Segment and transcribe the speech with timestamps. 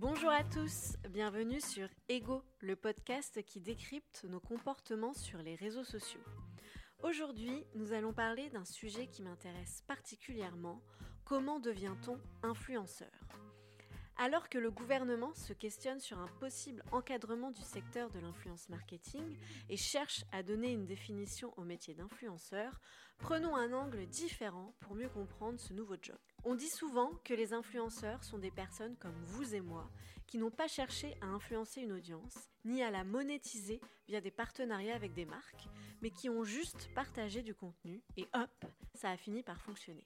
[0.00, 5.84] Bonjour à tous, bienvenue sur Ego, le podcast qui décrypte nos comportements sur les réseaux
[5.84, 6.22] sociaux.
[7.02, 10.80] Aujourd'hui, nous allons parler d'un sujet qui m'intéresse particulièrement,
[11.26, 13.12] comment devient-on influenceur?
[14.16, 19.36] Alors que le gouvernement se questionne sur un possible encadrement du secteur de l'influence marketing
[19.68, 22.80] et cherche à donner une définition au métier d'influenceur,
[23.18, 26.16] prenons un angle différent pour mieux comprendre ce nouveau job.
[26.44, 29.90] On dit souvent que les influenceurs sont des personnes comme vous et moi
[30.26, 34.94] qui n'ont pas cherché à influencer une audience, ni à la monétiser via des partenariats
[34.94, 35.68] avec des marques,
[36.02, 40.04] mais qui ont juste partagé du contenu et hop, ça a fini par fonctionner.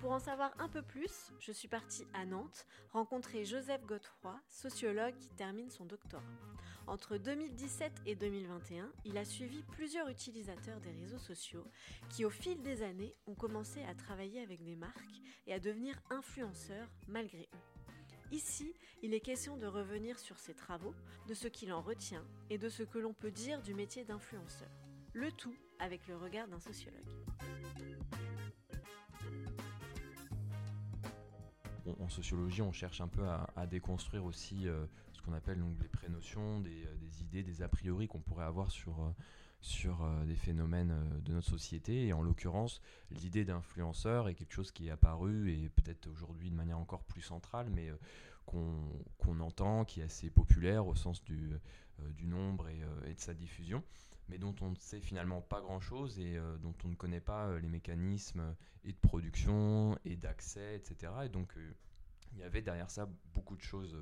[0.00, 5.16] Pour en savoir un peu plus, je suis partie à Nantes rencontrer Joseph Godefroy, sociologue
[5.18, 6.22] qui termine son doctorat.
[6.86, 11.64] Entre 2017 et 2021, il a suivi plusieurs utilisateurs des réseaux sociaux
[12.10, 16.00] qui, au fil des années, ont commencé à travailler avec des marques et à devenir
[16.10, 17.78] influenceurs malgré eux.
[18.30, 20.94] Ici, il est question de revenir sur ses travaux,
[21.26, 24.70] de ce qu'il en retient et de ce que l'on peut dire du métier d'influenceur.
[25.12, 27.27] Le tout avec le regard d'un sociologue.
[32.00, 35.88] En sociologie, on cherche un peu à, déconstruire aussi euh, ce qu'on appelle donc, les
[35.88, 39.10] prénotions, des, euh, des, idées, des a priori qu'on pourrait avoir sur, euh,
[39.60, 40.94] sur des phénomènes
[41.24, 42.06] de notre société.
[42.06, 46.56] Et en l'occurrence, l'idée d'influenceur est quelque chose qui est apparu et peut-être aujourd'hui de
[46.56, 47.90] manière encore plus centrale, mais
[48.46, 51.50] qu'on entend, qui est assez populaire au sens du,
[52.16, 53.82] du nombre et, et, de sa diffusion
[54.28, 57.68] mais dont on ne sait finalement pas grand-chose et dont on ne connaît pas les
[57.68, 61.12] mécanismes et de production et d'accès, etc.
[61.24, 61.54] Et donc
[62.32, 63.96] il y avait derrière ça beaucoup de choses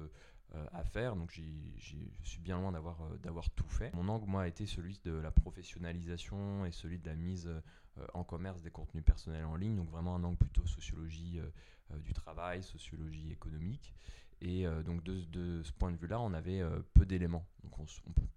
[0.55, 3.93] euh, à faire, donc je suis bien loin d'avoir euh, d'avoir tout fait.
[3.95, 8.07] Mon angle, moi, a été celui de la professionnalisation et celui de la mise euh,
[8.15, 11.41] en commerce des contenus personnels en ligne, donc vraiment un angle plutôt sociologie
[11.97, 13.95] du travail, sociologie économique.
[14.41, 17.47] Et donc de, ce point de vue-là, on avait peu d'éléments.
[17.65, 17.89] Donc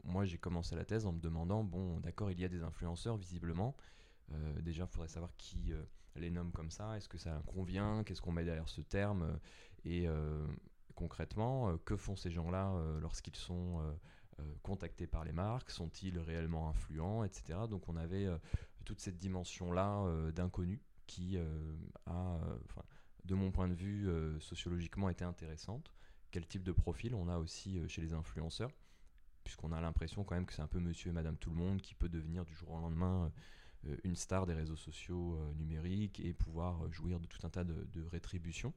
[0.04, 3.18] moi, j'ai commencé la thèse en me demandant, bon, d'accord, il y a des influenceurs
[3.18, 3.76] visiblement.
[4.62, 5.74] déjà, il faudrait savoir qui
[6.16, 6.98] les nomme comme ça.
[6.98, 8.04] Est-ce que ça convient?
[8.04, 9.40] Qu'est-ce qu'on met derrière ce terme?
[9.86, 10.46] Et euh,
[10.96, 13.82] concrètement, euh, que font ces gens-là euh, lorsqu'ils sont
[14.64, 15.70] contactés par les marques?
[15.70, 17.60] Sont-ils réellement influents, etc.
[17.70, 18.28] Donc on avait
[18.86, 21.38] toute cette dimension-là d'inconnu qui
[22.06, 22.40] a,
[23.30, 24.10] de mon point de vue,
[24.40, 25.92] sociologiquement été intéressante.
[26.32, 28.72] Quel type de profil on a aussi chez les influenceurs
[29.44, 31.82] puisqu'on a l'impression quand même que c'est un peu monsieur et madame tout le monde
[31.82, 33.32] qui peut devenir du jour au lendemain
[34.04, 38.74] une star des réseaux sociaux numériques et pouvoir jouir de tout un tas de, rétributions.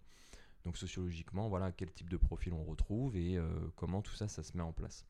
[0.65, 4.43] Donc sociologiquement, voilà quel type de profil on retrouve et euh, comment tout ça, ça
[4.43, 5.05] se met en place.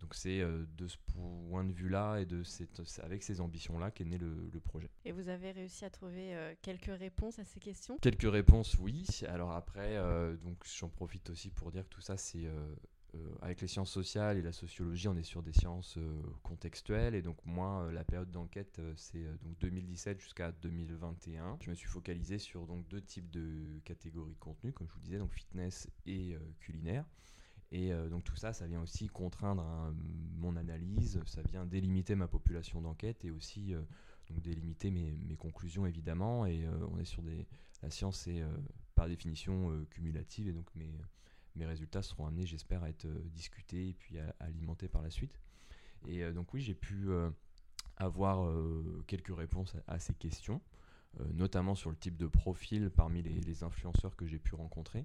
[0.00, 4.04] Donc c'est euh, de ce point de vue-là et de cette, avec ces ambitions-là qu'est
[4.04, 4.90] né le, projet.
[5.04, 7.96] Et vous avez réussi à trouver euh, quelques réponses à ces questions?
[8.00, 9.06] Quelques réponses, oui.
[9.28, 9.96] Alors après,
[10.42, 12.46] donc j'en profite aussi pour dire que tout ça, c'est
[13.14, 17.14] euh, avec les sciences sociales et la sociologie, on est sur des sciences euh, contextuelles.
[17.14, 21.58] Et donc, moi, euh, la période d'enquête, c'est donc 2017 jusqu'à 2021.
[21.60, 25.00] Je me suis focalisé sur donc, deux types de catégories de contenu, comme je vous
[25.00, 27.04] disais, donc fitness et culinaire.
[27.72, 29.94] Et donc tout ça, ça vient aussi contraindre
[30.38, 33.74] mon analyse, ça vient délimiter ma population d'enquête et aussi
[34.28, 36.46] donc délimiter mes, conclusions évidemment.
[36.46, 37.46] Et on est sur des,
[37.84, 38.42] la science est
[38.96, 40.90] par définition cumulative et donc mes,
[41.56, 45.10] mes résultats seront amenés, j'espère, à être euh, discutés et puis à, alimentés par la
[45.10, 45.40] suite.
[46.06, 47.30] Et euh, donc oui, j'ai pu euh,
[47.96, 48.50] avoir
[49.06, 50.62] quelques réponses à, ces questions,
[51.34, 55.04] notamment sur le type de profil parmi les, influenceurs que j'ai pu rencontrer,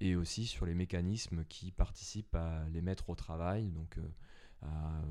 [0.00, 3.98] et aussi sur les mécanismes qui participent à les mettre au travail, donc
[4.62, 5.02] à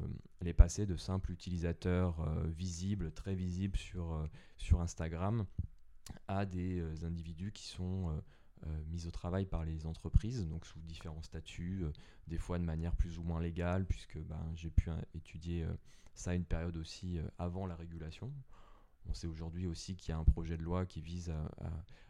[0.41, 4.27] les passer de simples utilisateurs visibles, très visibles sur,
[4.57, 5.45] sur Instagram,
[6.27, 8.21] à des individus qui sont
[8.67, 11.91] euh, mise au travail par les entreprises, donc sous différents statuts, euh,
[12.27, 15.65] des fois de manière plus ou moins légale, puisque ben, j'ai pu euh, étudier
[16.13, 18.31] ça une période aussi avant la régulation.
[19.09, 21.31] On sait aujourd'hui aussi qu'il y a un projet de loi qui vise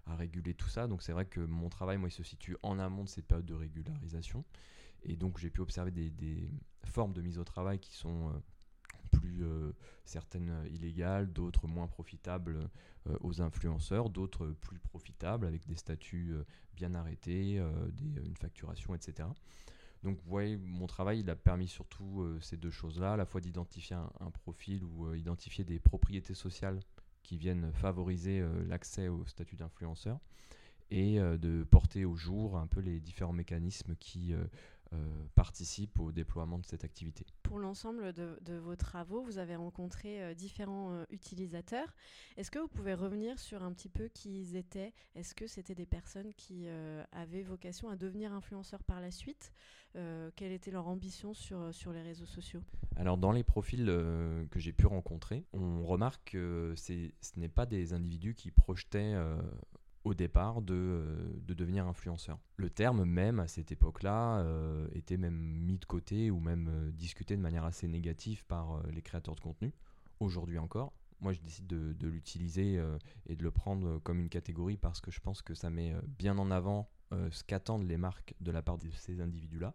[0.05, 0.87] à, réguler tout ça.
[0.87, 3.45] Donc c'est vrai que mon travail, moi, il se situe en amont de cette période
[3.45, 4.43] de régularisation.
[5.03, 6.49] Et donc j'ai pu observer des,
[6.85, 8.31] formes de mise au travail qui sont
[9.13, 9.71] plus euh,
[10.03, 12.69] certaines illégales, d'autres moins profitables
[13.07, 16.43] euh, aux influenceurs, d'autres plus profitables avec des statuts euh,
[16.75, 17.61] bien arrêtés,
[18.25, 19.29] une facturation, etc.
[20.03, 23.39] Donc vous voyez, mon travail, il a permis surtout ces deux choses-là, à la fois
[23.39, 26.79] d'identifier un, profil ou identifier des propriétés sociales
[27.23, 30.19] qui viennent favoriser l'accès au statut d'influenceur
[30.91, 34.33] et de porter au jour un peu les différents mécanismes qui
[35.35, 37.25] participent au déploiement de cette activité.
[37.43, 41.93] Pour l'ensemble de, vos travaux, vous avez rencontré différents utilisateurs.
[42.37, 44.93] Est-ce que vous pouvez revenir sur un petit peu qui ils étaient?
[45.15, 46.67] Est-ce que c'était des personnes qui
[47.11, 49.51] avaient vocation à devenir influenceurs par la suite?
[50.35, 52.61] Quelle était leur ambition sur, sur les réseaux sociaux?
[52.95, 57.93] Alors dans les profils que j'ai pu rencontrer, on remarque que ce n'est pas des
[57.93, 59.15] individus qui projetaient
[60.03, 62.37] au départ de, euh, de, devenir influenceur.
[62.57, 66.91] Le terme même à cette époque-là euh, était même mis de côté ou même euh,
[66.91, 69.71] discuté de manière assez négative par les créateurs de contenu,
[70.19, 70.93] aujourd'hui encore.
[71.21, 72.83] Moi, je décide de, de l'utiliser
[73.27, 76.37] et de le prendre comme une catégorie parce que je pense que ça met bien
[76.37, 76.89] en avant
[77.31, 79.73] ce qu'attendent les marques de la part de ces individus-là.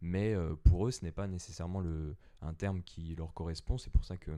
[0.00, 3.78] Mais pour eux, ce n'est pas nécessairement le, un terme qui leur correspond.
[3.78, 4.30] C'est pour ça que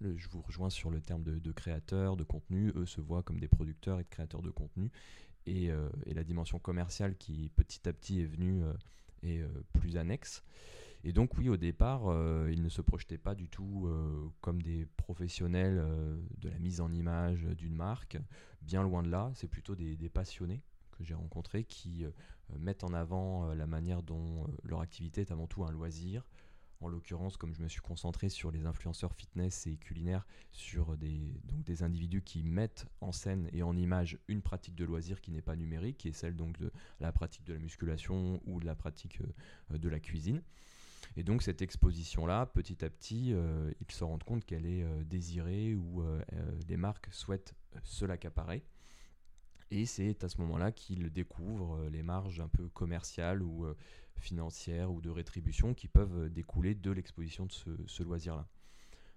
[0.00, 2.72] je vous rejoins sur le terme de, créateurs de contenu.
[2.76, 4.90] Eux se voient comme des producteurs et de créateurs de contenu.
[5.46, 8.72] Et, euh, la dimension commerciale qui petit à petit est venue euh,
[9.22, 10.42] est euh, plus annexe.
[11.02, 12.04] Et donc oui, au départ,
[12.50, 13.86] ils ne se projetaient pas du tout
[14.40, 15.86] comme des professionnels
[16.38, 18.16] de la mise en image d'une marque.
[18.62, 20.62] Bien loin de là, c'est plutôt des, des, passionnés
[20.92, 22.06] que j'ai rencontrés qui
[22.58, 26.24] mettent en avant la manière dont leur activité est avant tout un loisir,
[26.84, 31.40] en l'occurrence, comme je me suis concentré sur les influenceurs fitness et culinaires, sur des,
[31.44, 35.30] donc des individus qui mettent en scène et en image une pratique de loisir qui
[35.30, 36.70] n'est pas numérique, qui est celle donc de
[37.00, 39.20] la pratique de la musculation ou de la pratique
[39.72, 40.42] euh, de la cuisine.
[41.16, 45.04] Et donc cette exposition-là, petit à petit, euh, ils se rendent compte qu'elle est euh,
[45.04, 46.02] désirée ou
[46.68, 48.62] les marques souhaitent se l'accaparer.
[49.70, 53.66] Et c'est à ce moment-là qu'ils découvrent les marges un peu commerciales ou
[54.18, 57.52] financières ou de rétribution qui peuvent découler de l'exposition de
[57.86, 58.46] ce, loisir-là.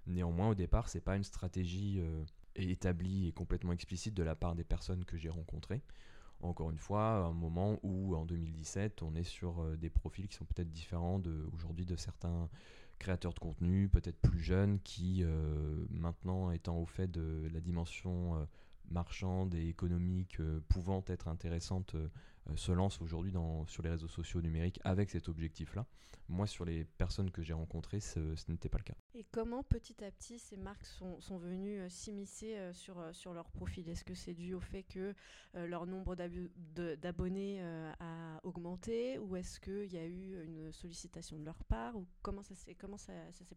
[0.05, 2.23] Néanmoins, au départ, ce n'est pas une stratégie euh,
[2.55, 5.81] établie et complètement explicite de la part des personnes que j'ai rencontrées.
[6.39, 10.35] Encore une fois, un moment où en 2017, on est sur euh, des profils qui
[10.35, 11.21] sont peut-être différents
[11.53, 12.49] aujourd'hui de certains
[12.99, 18.47] créateurs de contenu, peut-être plus jeunes, qui euh, maintenant étant au fait de la dimension
[18.91, 22.07] marchande et économique pouvant être intéressante euh,
[22.55, 23.33] se lance aujourd'hui
[23.67, 25.85] sur les réseaux sociaux numériques avec cet objectif-là.
[26.29, 28.95] Moi, sur les personnes que j'ai rencontrées, ce, n'était pas le cas.
[29.13, 33.33] Et comment petit à petit ces marques sont, sont venues euh, s'immiscer euh, sur, sur
[33.33, 33.87] leur profil?
[33.87, 35.13] Est-ce que c'est dû au fait que
[35.53, 37.61] leur nombre d'abonnés
[37.99, 39.17] a augmenté?
[39.17, 41.95] Ou est-ce qu'il y a eu une sollicitation de leur part?
[41.95, 42.75] Ou comment ça s'est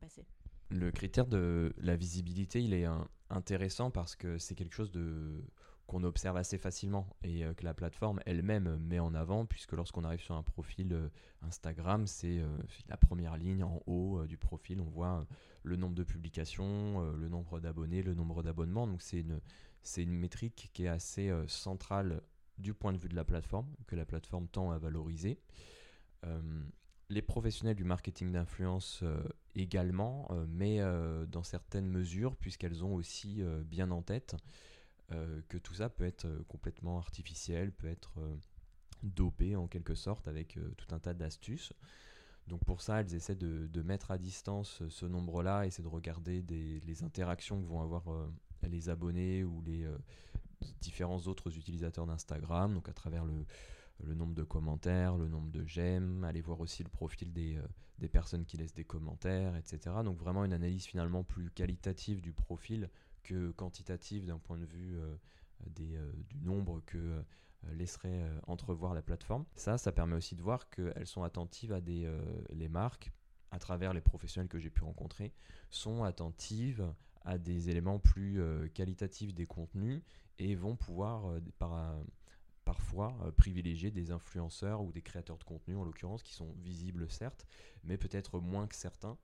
[0.00, 0.24] passé?
[0.70, 2.86] Le critère de la visibilité, il est
[3.28, 5.42] intéressant parce que c'est quelque chose de
[5.90, 10.04] qu'on observe assez facilement et euh, que la plateforme elle-même met en avant, puisque lorsqu'on
[10.04, 11.08] arrive sur un profil euh,
[11.42, 12.46] Instagram, c'est euh,
[12.88, 15.26] la première ligne en haut du profil, on voit
[15.64, 19.40] le nombre de publications, le nombre d'abonnés, le nombre d'abonnements, donc c'est une,
[19.82, 22.22] c'est une métrique qui est assez centrale
[22.56, 25.38] du point de vue de la plateforme, que la plateforme tend à valoriser.
[27.08, 29.02] les professionnels du marketing d'influence
[29.54, 30.80] également, mais
[31.28, 34.36] dans certaines mesures, puisqu'elles ont aussi bien en tête
[35.48, 38.36] que tout ça peut être euh, complètement artificiel, peut être euh,
[39.02, 41.72] dopé en quelque sorte avec tout un tas d'astuces.
[42.46, 47.02] Donc pour ça, elles essaient de, mettre à distance ce nombre-là, essaient de regarder les
[47.04, 48.04] interactions que vont avoir
[48.62, 49.86] les abonnés ou les
[50.80, 56.24] différents autres utilisateurs d'Instagram, donc à travers le, nombre de commentaires, le nombre de j'aime,
[56.24, 57.58] aller voir aussi le profil des,
[57.98, 59.96] des, personnes qui laissent des commentaires, etc.
[60.04, 62.90] Donc vraiment une analyse finalement plus qualitative du profil
[63.22, 65.14] que quantitative d'un point de vue euh,
[65.80, 67.22] euh, du nombre que euh,
[67.72, 69.44] laisserait entrevoir la plateforme.
[69.54, 72.10] Ça, ça permet aussi de voir qu'elles sont attentives à des,
[72.48, 73.12] les marques,
[73.50, 75.34] à travers les professionnels que j'ai pu rencontrer,
[75.68, 76.90] sont attentives
[77.22, 78.40] à des éléments plus
[78.72, 80.00] qualitatifs des contenus
[80.38, 81.98] et vont pouvoir par,
[82.64, 87.46] parfois privilégier des influenceurs ou des créateurs de contenu en l'occurrence qui sont visibles certes,
[87.84, 89.18] mais peut-être moins que certains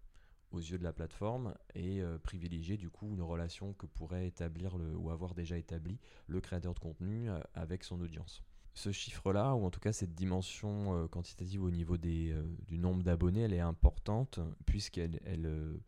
[0.53, 4.77] aux yeux de la plateforme et euh, privilégier du coup une relation que pourrait établir
[4.77, 8.43] le, ou avoir déjà établi le créateur de contenu euh, avec son audience.
[8.75, 12.35] Ce chiffre-là, ou en tout cas cette dimension euh, quantitative au niveau des,
[12.67, 15.81] du nombre d'abonnés, elle est importante puisqu'elle elle,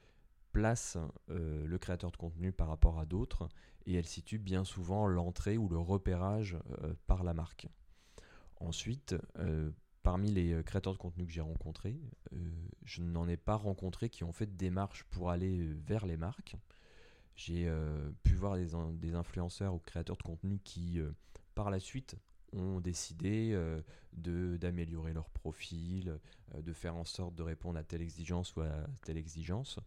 [0.53, 0.97] place
[1.29, 3.49] le créateur de contenu par rapport à d'autres
[3.87, 6.57] et elle situe bien souvent l'entrée ou le repérage
[7.07, 7.69] par la marque.
[8.57, 9.15] Ensuite,
[10.03, 12.01] parmi les euh, créateurs de contenu que j'ai rencontrés,
[12.33, 12.37] euh,
[12.85, 16.17] je n'en ai pas rencontré qui ont fait de démarches pour aller euh, vers les
[16.17, 16.57] marques.
[17.37, 17.71] J'ai
[18.25, 20.99] pu voir des, influenceurs ou créateurs de contenu qui,
[21.55, 22.17] par la suite,
[22.53, 23.57] ont décidé
[24.13, 26.19] d'améliorer leur profil,
[26.53, 28.73] de faire en sorte de répondre à telle exigence ou à
[29.05, 29.79] telle exigence,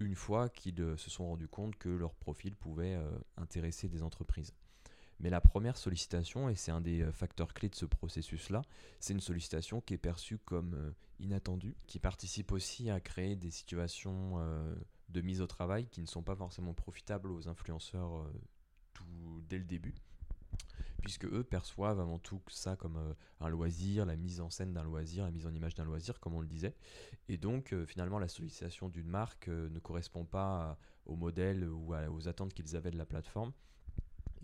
[0.00, 2.98] une fois qu'ils se sont rendus compte que leur profil pouvait
[3.36, 4.54] intéresser des entreprises.
[5.20, 8.62] Mais la première sollicitation, et c'est un des facteurs clés de ce processus-là,
[9.00, 14.38] c'est une sollicitation qui est perçue comme inattendue, qui participe aussi à créer des situations
[15.08, 18.28] de mise au travail qui ne sont pas forcément profitables aux influenceurs
[19.48, 19.94] dès le début
[21.04, 24.82] puisque eux perçoivent avant tout ça comme euh, un loisir, la mise en scène d'un
[24.82, 26.74] loisir, la mise en image d'un loisir, comme on le disait.
[27.28, 31.94] Et donc, euh, finalement, la sollicitation d'une marque euh, ne correspond pas au modèle ou
[31.94, 33.52] aux attentes qu'ils avaient de la plateforme.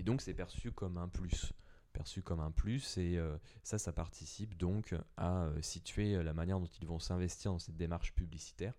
[0.00, 1.52] Et donc, c'est perçu comme un plus.
[1.92, 3.20] Perçu comme un plus et
[3.64, 8.14] ça ça participe donc à situer la manière dont ils vont s'investir dans cette démarche
[8.14, 8.74] publicitaire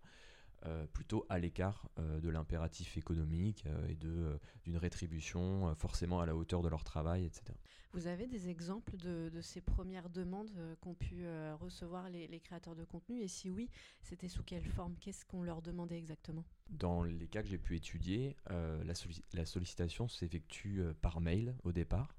[0.93, 6.69] plutôt à l'écart de l'impératif économique et de d'une rétribution forcément à la hauteur de
[6.69, 7.53] leur travail etc.
[7.93, 12.75] Vous avez des exemples de, ces premières demandes euh, qu'ont pu euh, recevoir les, créateurs
[12.75, 13.19] de contenu?
[13.21, 13.69] Et si oui,
[14.01, 14.95] c'était sous quelle forme?
[15.01, 16.45] Qu'est-ce qu'on leur demandait exactement?
[16.69, 18.81] Dans les cas que j'ai pu étudier, euh,
[19.33, 22.15] la, sollicitation s'effectue par mail au départ.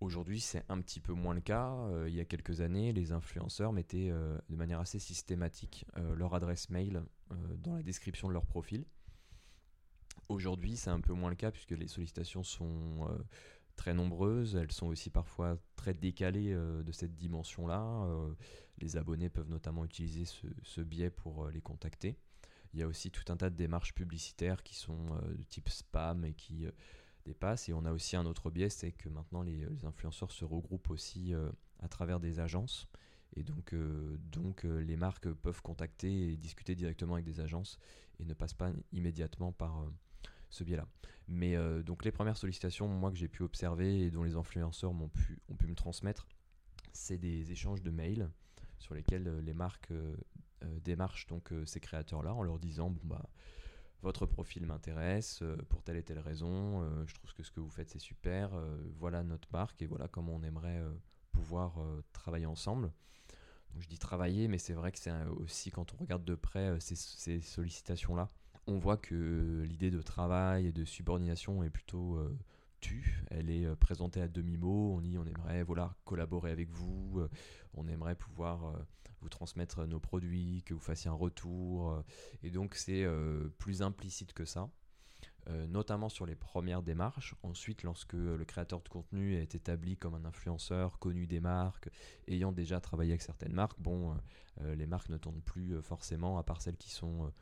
[0.00, 1.74] Aujourd'hui, c'est un petit peu moins le cas.
[2.06, 5.86] il y a quelques années, les influenceurs mettaient de manière assez systématique
[6.16, 7.02] leur adresse mail
[7.58, 8.84] dans la description de leur profil.
[10.28, 13.08] Aujourd'hui, c'est un peu moins le cas puisque les sollicitations sont
[13.78, 17.80] très nombreuses, elles sont aussi parfois très décalées euh, de cette dimension-là.
[17.80, 18.34] Euh,
[18.78, 22.18] les abonnés peuvent notamment utiliser ce, biais pour euh, les contacter.
[22.74, 26.26] Il y a aussi tout un tas de démarches publicitaires qui sont de type spam
[26.26, 26.66] et qui
[27.28, 27.68] dépassent.
[27.68, 31.32] Et on a aussi un autre biais, c'est que maintenant les, influenceurs se regroupent aussi
[31.80, 32.88] à travers des agences.
[33.36, 33.74] Et donc,
[34.32, 37.78] donc les marques peuvent contacter et discuter directement avec des agences
[38.18, 39.84] et ne passent pas immédiatement par
[40.50, 40.86] ce biais-là.
[41.28, 44.94] Mais euh, donc les premières sollicitations, moi que j'ai pu observer et dont les influenceurs
[44.94, 46.26] m'ont pu, ont pu me transmettre,
[46.92, 48.30] c'est des échanges de mails
[48.78, 50.16] sur lesquels euh, les marques euh,
[50.82, 53.28] démarchent donc ces créateurs-là en leur disant bon bah
[54.02, 57.90] votre profil m'intéresse pour telle et telle raison, je trouve que ce que vous faites
[57.90, 58.50] c'est super,
[58.98, 60.82] voilà notre marque et voilà comment on aimerait
[61.32, 61.74] pouvoir
[62.12, 62.92] travailler ensemble.
[63.78, 67.40] Je dis travailler, mais c'est vrai que c'est aussi quand on regarde de près ces
[67.40, 68.30] sollicitations-là,
[68.66, 72.18] on voit que l'idée de travail et de subordination est plutôt
[72.86, 73.00] euh.
[73.30, 74.94] Elle est euh, présentée à demi-mot.
[74.94, 77.28] On dit on aimerait voilà, collaborer avec vous, euh,
[77.74, 78.74] on aimerait pouvoir
[79.20, 82.02] vous transmettre nos produits, que vous fassiez un retour.
[82.42, 83.04] et donc c'est
[83.58, 84.70] plus implicite que ça.
[85.68, 87.34] notamment sur les premières démarches.
[87.42, 91.90] Ensuite, lorsque le créateur de contenu est établi comme un influenceur connu des marques,
[92.28, 94.16] ayant déjà travaillé avec certaines marques, bon,
[94.60, 97.32] les marques ne tournent plus forcément, à part celles qui sont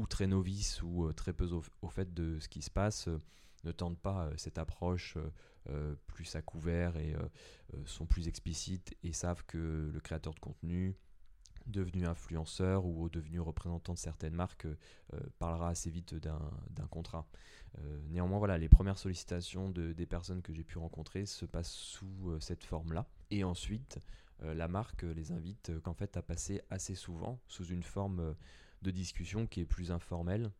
[0.00, 1.48] ou très novices ou euh, très peu
[1.82, 3.20] au, fait de ce qui se passe, euh,
[3.64, 5.16] ne tentent pas euh, cette approche
[6.06, 7.14] plus à couvert et
[7.84, 10.96] sont plus explicites et savent que le créateur de contenu,
[11.66, 14.66] devenu influenceur ou devenu représentant de certaines marques
[15.38, 17.28] parlera assez vite d'un contrat.
[18.08, 22.40] néanmoins, voilà, les premières sollicitations de, des personnes que j'ai pu rencontrer se passent sous
[22.40, 23.06] cette forme-là.
[23.30, 24.00] Et ensuite,
[24.40, 28.34] la marque les invite qu'en fait à passer assez souvent sous une forme
[28.82, 30.50] de discussion qui est plus informelle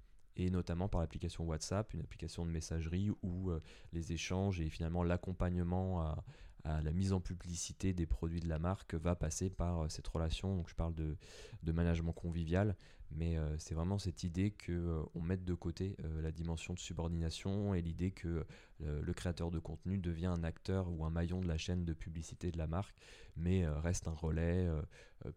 [0.40, 3.60] et notamment par l'application WhatsApp, une application de messagerie où euh,
[3.92, 6.24] les échanges et finalement l'accompagnement à,
[6.64, 10.56] la mise en publicité des produits de la marque va passer par euh, cette relation.
[10.56, 11.16] Donc je parle de,
[11.72, 12.76] management convivial,
[13.10, 17.74] mais euh, c'est vraiment cette idée que on mette de côté la dimension de subordination
[17.74, 18.44] et l'idée que
[18.80, 22.50] le créateur de contenu devient un acteur ou un maillon de la chaîne de publicité
[22.50, 22.96] de la marque,
[23.36, 24.68] mais reste un relais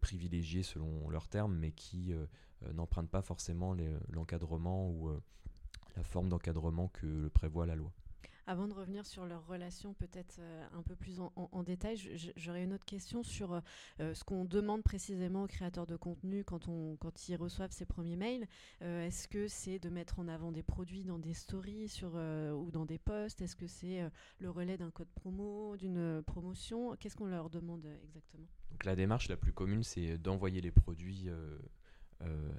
[0.01, 2.25] privilégié selon leurs termes, mais qui euh,
[2.73, 3.75] n'empruntent pas forcément
[4.09, 5.21] l'encadrement ou euh,
[5.95, 7.91] la forme d'encadrement que le prévoit la loi.
[8.45, 11.97] Avant de revenir sur leur relation peut-être euh, un peu plus en, détail,
[12.35, 13.61] j'aurais une autre question sur
[13.99, 18.17] ce qu'on demande précisément aux créateurs de contenu quand, on, quand ils reçoivent ces premiers
[18.17, 18.45] mails.
[18.81, 22.85] Est-ce que c'est de mettre en avant des produits dans des stories sur, ou dans
[22.85, 23.41] des posts?
[23.41, 26.97] Est-ce que c'est le relais d'un code promo, d'une promotion?
[26.97, 28.47] Qu'est-ce qu'on leur demande exactement?
[28.73, 31.59] Donc la démarche la plus commune, c'est d'envoyer les produits euh,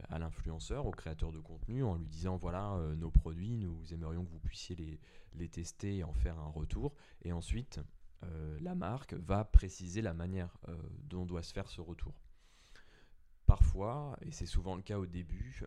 [0.09, 4.25] à l'influenceur, au créateur de contenu, en lui disant voilà euh, nos produits, nous aimerions
[4.25, 5.01] que vous puissiez les,
[5.35, 6.95] les tester et en faire un retour.
[7.23, 7.81] Et ensuite,
[8.25, 10.57] euh, la marque va préciser la manière
[11.05, 12.15] dont doit se faire ce retour.
[13.47, 15.63] Parfois, et c'est souvent le cas au début,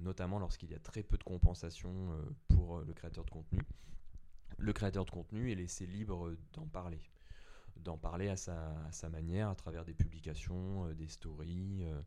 [0.00, 2.10] notamment lorsqu'il y a très peu de compensation
[2.48, 3.60] pour le créateur de contenu,
[4.58, 7.00] le créateur de contenu est laissé libre d'en parler
[7.82, 12.00] d'en parler à sa, manière à travers des publications, des stories, euh,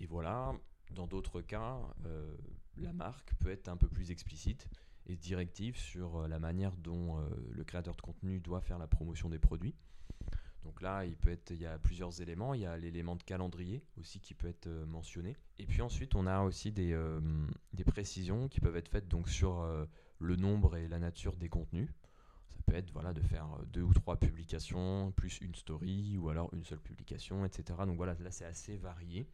[0.00, 0.54] et voilà,
[0.92, 2.36] dans d'autres cas, euh,
[2.76, 4.68] la marque peut être un peu plus explicite
[5.06, 7.16] et directive sur euh, la manière dont
[7.50, 9.74] le créateur de contenu doit faire la promotion des produits.
[10.64, 12.52] Donc là, il peut être, il y a plusieurs éléments.
[12.52, 15.36] Il y a l'élément de calendrier aussi qui peut être mentionné.
[15.58, 16.98] Et puis ensuite, on a aussi des,
[17.72, 19.64] des précisions qui peuvent être faites donc sur
[20.18, 21.88] le nombre et la nature des contenus.
[22.92, 27.44] Voilà, de faire deux ou trois publications, plus une story, ou alors une seule publication,
[27.44, 27.78] etc.
[27.86, 29.26] Donc voilà, là c'est assez varié.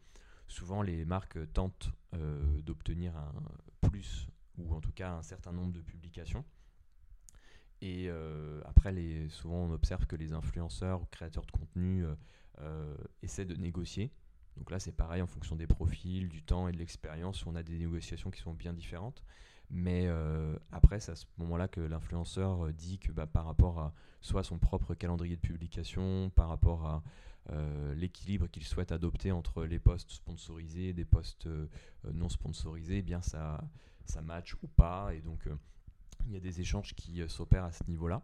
[0.47, 1.91] Souvent les marques tentent
[2.63, 3.33] d'obtenir un
[3.81, 4.27] plus,
[4.57, 6.45] ou en tout cas un certain nombre de publications.
[7.81, 8.09] Et
[8.65, 12.05] après, les, souvent on observe que les influenceurs ou créateurs de contenu
[13.21, 14.11] essaient de négocier
[14.57, 17.45] donc là, c'est pareil en fonction des profils, du temps et de l'expérience.
[17.45, 19.23] On a des négociations qui sont bien différentes.
[19.69, 23.79] Mais euh, après, c'est à ce moment-là que l'influenceur euh, dit que bah, par rapport
[23.79, 27.03] à soit son propre calendrier de publication, par rapport à
[27.51, 31.47] euh, l'équilibre qu'il souhaite adopter entre les posts sponsorisés et des posts
[32.13, 33.63] non sponsorisés, eh bien ça,
[34.05, 35.13] ça match ou pas.
[35.13, 35.47] Et donc,
[36.27, 38.23] il y a des échanges qui s'opèrent à ce niveau-là.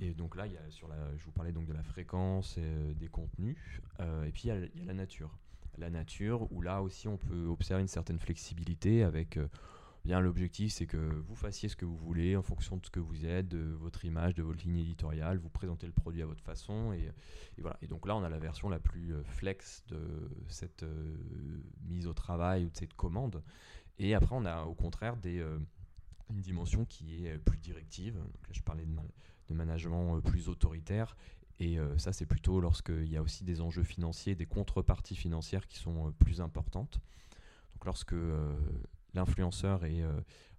[0.00, 2.62] Et donc là, il y a sur je vous parlais donc de la fréquence et
[2.62, 3.56] euh, des contenus.
[4.00, 5.36] Euh, et puis il y, a, la nature.
[5.76, 9.48] La nature, où là aussi on peut observer une certaine flexibilité avec euh,
[10.04, 13.00] bien l'objectif, c'est que vous fassiez ce que vous voulez en fonction de ce que
[13.00, 16.42] vous êtes, de votre image, de votre ligne éditoriale, vous présentez le produit à votre
[16.42, 16.92] façon.
[16.92, 17.12] Et,
[17.60, 17.76] voilà.
[17.82, 20.00] Et donc là, on a la version la plus flex de
[20.48, 20.84] cette
[21.88, 23.42] mise au travail ou de cette commande.
[23.98, 25.44] Et après, on a au contraire des,
[26.30, 28.16] une dimension qui est plus directive.
[28.16, 28.92] là, je parlais de
[29.48, 31.16] de management euh, plus autoritaire.
[31.60, 35.66] Et euh, ça, c'est plutôt lorsqu'il y a aussi des enjeux financiers, des contreparties financières
[35.66, 37.00] qui sont euh, plus importantes.
[37.74, 38.14] Donc lorsque
[39.14, 39.82] l'influenceur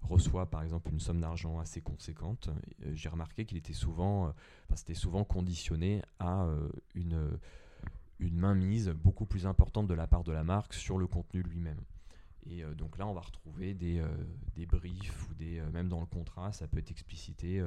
[0.01, 2.49] reçoit par exemple une somme d'argent assez conséquente,
[2.93, 4.33] j'ai remarqué qu'il était souvent,
[4.73, 6.47] c'était souvent conditionné à
[6.95, 7.37] une,
[8.19, 11.81] une mainmise beaucoup plus importante de la part de la marque sur le contenu lui-même.
[12.45, 15.99] Et euh, donc là, on va retrouver des, euh, briefs ou des, euh, même dans
[15.99, 17.63] le contrat, ça peut être explicité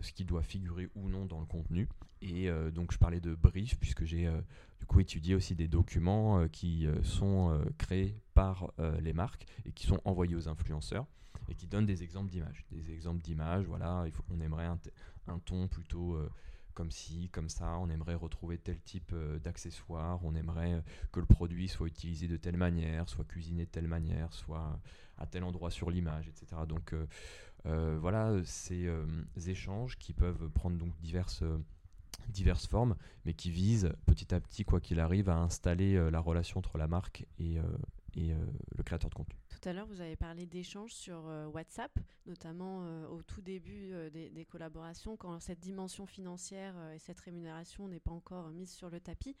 [0.00, 1.88] ce qui doit figurer ou non dans le contenu.
[2.22, 4.30] Et donc je parlais de briefs puisque j'ai
[4.78, 10.00] du coup étudié aussi des documents qui sont créés par les marques et qui sont
[10.04, 11.06] envoyés aux influenceurs
[11.48, 12.64] et qui donnent des exemples d'images.
[12.70, 16.16] Des exemples d'images, voilà, on aimerait un ton plutôt
[16.80, 20.80] comme si, comme ça, on aimerait retrouver tel type euh, d'accessoire, on aimerait euh,
[21.12, 24.80] que le produit soit utilisé de telle manière, soit cuisiné de telle manière, soit
[25.18, 26.62] à tel endroit sur l'image, etc.
[26.66, 26.94] Donc
[27.66, 28.88] euh, voilà ces
[29.46, 31.44] échanges qui peuvent prendre donc diverses
[32.66, 32.96] formes,
[33.26, 36.88] mais qui visent petit à petit, quoi qu'il arrive, à installer la relation entre la
[36.88, 37.58] marque et
[38.16, 39.39] le créateur de contenu.
[39.60, 41.92] Tout à l'heure, vous avez parlé d'échanges sur euh, WhatsApp,
[42.24, 47.86] notamment euh, au tout début euh, des, collaborations, quand cette dimension financière et cette rémunération
[47.86, 49.36] n'est pas encore mise sur le tapis.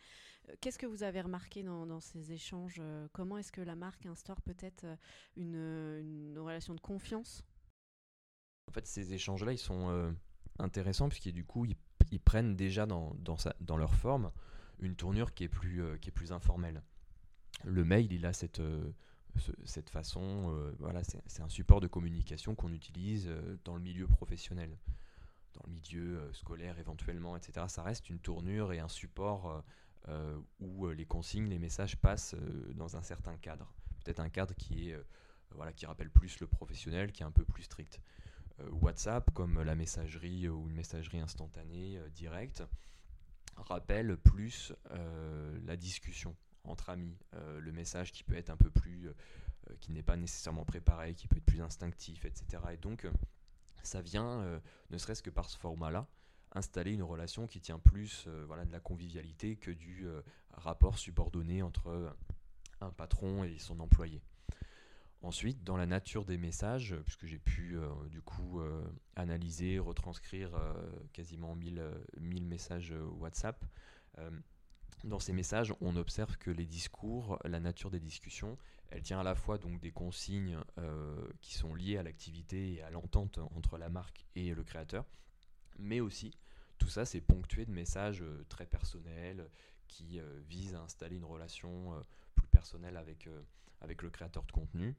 [0.60, 4.84] Qu'est-ce que vous avez remarqué dans, ces échanges Comment est-ce que la marque instaure peut-être
[5.36, 7.42] une, relation de confiance?
[8.68, 10.14] En fait, ces échanges-là, ils sont
[10.58, 13.16] intéressants puisqu'ils du coup, ils, prennent déjà dans,
[13.76, 14.32] leur forme
[14.80, 16.82] une tournure qui est plus informelle.
[17.64, 18.60] Le mail, il a cette
[19.64, 24.06] cette façon, euh, voilà, c'est un support de communication qu'on utilise euh, dans le milieu
[24.06, 24.78] professionnel,
[25.54, 27.66] dans le milieu euh, scolaire éventuellement, etc.
[27.68, 29.62] Ça reste une tournure et un support
[30.58, 32.34] où les consignes, les messages passent
[32.74, 33.72] dans un certain cadre.
[34.02, 34.98] Peut-être un cadre qui est,
[35.50, 38.00] voilà, qui rappelle plus le professionnel, qui est un peu plus strict.
[38.70, 42.64] WhatsApp, comme la messagerie ou une messagerie instantanée directe,
[43.56, 44.72] rappelle plus
[45.66, 49.14] la discussion entre amis, euh, le message qui peut être un peu plus, euh,
[49.70, 52.62] euh, qui n'est pas nécessairement préparé, qui peut être plus instinctif, etc.
[52.72, 53.06] Et donc,
[53.82, 56.06] ça vient, ne serait-ce que par ce format-là,
[56.52, 60.06] installer une relation qui tient plus voilà, de la convivialité que du
[60.52, 62.14] rapport subordonné entre
[62.82, 64.20] un patron et son employé.
[65.22, 67.78] Ensuite, dans la nature des messages, puisque j'ai pu
[68.10, 68.60] du coup
[69.16, 70.50] analyser, retranscrire
[71.14, 71.82] quasiment 1000,
[72.20, 73.64] 1000 messages WhatsApp,
[75.04, 78.56] dans ces messages, on observe que les discours, la nature des discussions,
[78.90, 82.82] elle tient à la fois donc des consignes euh, qui sont liées à l'activité et
[82.82, 85.04] à l'entente entre la marque et le créateur,
[85.78, 86.32] mais aussi
[86.78, 89.48] tout ça c'est ponctué de messages euh, très personnels
[89.86, 91.94] qui euh, visent à installer une relation
[92.34, 93.28] plus personnelle avec,
[93.80, 94.96] avec le créateur de contenu.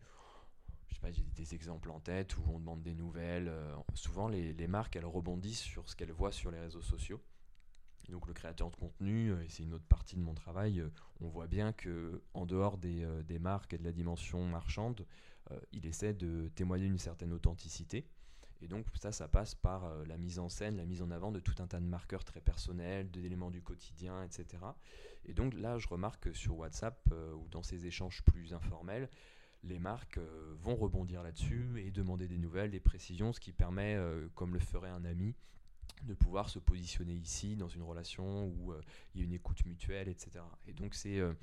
[0.88, 3.52] Je sais pas, j'ai des exemples en tête où on demande des nouvelles.
[3.94, 7.22] souvent les, les marques elles rebondissent sur ce qu'elles voient sur les réseaux sociaux
[8.10, 10.90] donc le créateur de contenu, euh, et c'est une autre partie de mon travail, euh,
[11.22, 15.06] on voit bien que en dehors euh, des, marques et de la dimension marchande,
[15.74, 18.06] il essaie de témoigner une certaine authenticité.
[18.62, 21.42] Et donc ça, ça passe par la mise en scène, la mise en avant de
[21.42, 24.64] tout un tas de marqueurs très personnels, d'éléments du quotidien, etc.
[25.26, 29.10] Et donc là, je remarque que sur WhatsApp ou dans ces échanges plus informels,
[29.64, 30.20] les marques
[30.54, 33.98] vont rebondir là-dessus et demander des nouvelles, des précisions, ce qui permet,
[34.36, 35.36] comme le ferait un ami,
[36.04, 38.82] de pouvoir se positionner ici dans une relation où euh,
[39.13, 40.44] il y a une écoute mutuelle, etc.
[40.67, 41.34] Et donc c'est euh,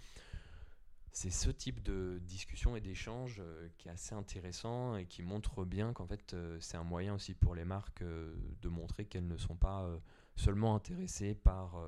[1.12, 3.42] c'est ce type de discussion et d'échange
[3.78, 7.54] qui est assez intéressant et qui montre bien qu'en fait c'est un moyen aussi pour
[7.54, 9.88] les marques de montrer qu'elles ne sont pas
[10.36, 11.82] seulement intéressées par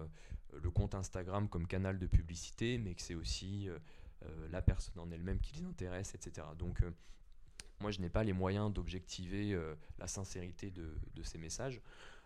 [0.53, 3.69] le compte Instagram comme canal de publicité, mais que c'est aussi
[4.51, 6.47] la personne en elle-même qui les intéresse, etc.
[6.59, 6.83] Donc
[7.81, 11.81] moi, je n'ai pas les moyens d'objectiver euh, la sincérité de, ces messages.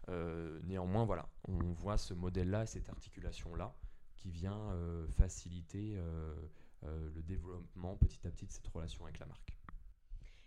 [0.09, 3.75] Euh, néanmoins, voilà, on voit ce modèle-là, cette articulation-là,
[4.17, 5.99] qui vient euh, faciliter
[6.83, 9.57] le développement petit à petit de cette relation avec la marque.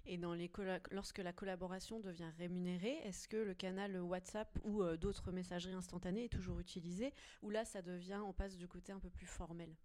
[0.06, 0.50] Et dans les
[0.92, 6.30] lorsque la collaboration devient rémunérée, est-ce que le canal WhatsApp ou d'autres messageries instantanées est
[6.30, 9.76] toujours utilisé Ou là, ça devient, on passe du côté un peu plus formel?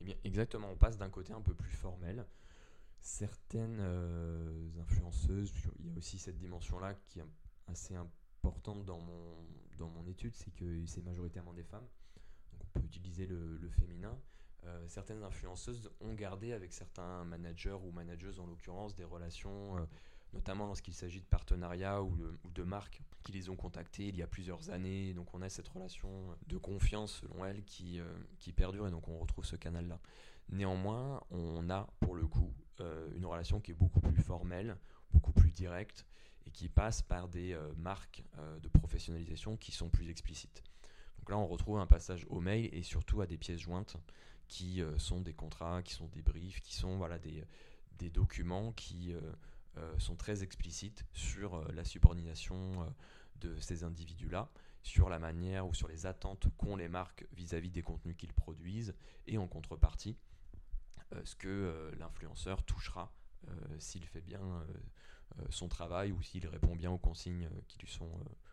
[0.00, 2.24] Eh bien, exactement, on passe d'un côté un peu plus formel
[3.00, 7.24] certaines euh, influenceuses, il y a aussi cette dimension-là qui est
[7.66, 8.14] assez importante
[8.64, 9.36] dans mon,
[9.76, 11.86] dans mon étude, c'est que c'est majoritairement des femmes,
[12.60, 14.18] on peut utiliser le, féminin.
[14.64, 19.86] Euh, certaines influenceuses ont gardé avec certains managers ou manageuses en l'occurrence des relations, euh,
[20.32, 24.26] notamment lorsqu'il s'agit de partenariats ou, de marques qui les ont contactées il y a
[24.26, 25.14] plusieurs années.
[25.14, 28.00] Donc on a cette relation de confiance selon elles qui,
[28.40, 30.00] qui perdure et donc on retrouve ce canal-là.
[30.50, 34.76] Néanmoins, on a pour le coup euh, une relation qui est beaucoup plus formelle,
[35.12, 36.06] beaucoup plus directe
[36.48, 40.64] et qui passe par des euh, marques euh, de professionnalisation qui sont plus explicites.
[41.18, 43.96] Donc là, on retrouve un passage au mail et surtout à des pièces jointes
[44.48, 47.44] qui sont des contrats, qui sont des briefs, qui sont voilà, des,
[48.08, 49.14] documents qui
[49.98, 52.90] sont très explicites sur la subordination
[53.42, 54.48] de ces individus-là,
[54.82, 58.32] sur la manière ou sur les attentes qu'ont les marques vis-à-vis -vis des contenus qu'ils
[58.32, 58.94] produisent
[59.26, 60.16] et en contrepartie
[61.14, 63.10] euh, ce que euh, l'influenceur touchera
[63.48, 64.40] euh, s'il fait bien
[65.50, 68.10] son travail ou s'il répond bien aux consignes qui lui sont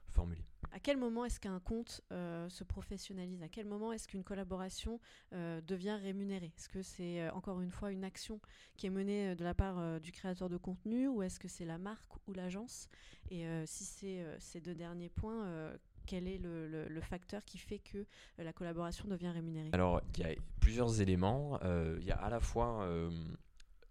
[0.10, 0.46] formulées.
[0.72, 3.42] À quel moment est-ce qu'un compte se professionnalise?
[3.44, 5.00] À quel moment est-ce qu'une collaboration
[5.32, 6.54] devient rémunérée?
[6.58, 8.40] Est-ce que c'est encore une fois une action
[8.78, 11.78] qui est menée de la part du créateur de contenu ou est-ce que c'est la
[11.78, 12.88] marque ou l'agence?
[13.30, 18.44] Et si c'est ces deux derniers points, quel est le, facteur qui fait que euh,
[18.44, 19.70] la collaboration devient rémunérée?
[19.74, 21.60] Alors, il y a plusieurs éléments.
[21.64, 23.12] Euh, il y a à la fois euh,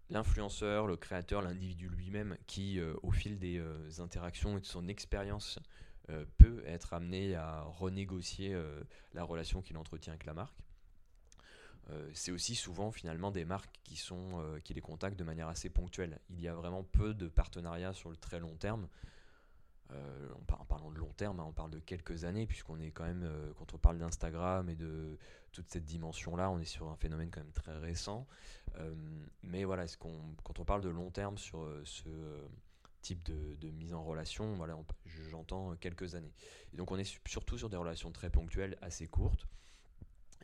[0.09, 3.61] l'influenceur, le créateur, l'individu lui-même qui, au fil des
[3.99, 5.59] interactions et de son expérience,
[6.37, 8.55] peut être amené à renégocier
[9.13, 10.55] la relation qu'il entretient avec la marque.
[12.13, 16.19] c'est aussi souvent finalement des marques qui, sont, qui les contactent de manière assez ponctuelle.
[16.29, 18.87] Il y a vraiment peu de partenariats sur le très long terme.
[19.91, 23.03] Euh, en parlant de long terme, hein, on parle de quelques années, puisqu'on est quand
[23.03, 25.17] même, euh, quand on parle d'Instagram et de
[25.51, 28.27] toute cette dimension-là, on est sur un phénomène quand même très récent.
[28.77, 28.95] Euh,
[29.43, 32.09] mais voilà, quand on parle de long terme sur ce
[33.01, 34.75] type de, mise en relation, voilà,
[35.29, 36.33] j'entends quelques années.
[36.73, 39.47] Donc on est surtout sur des relations très ponctuelles, assez courtes.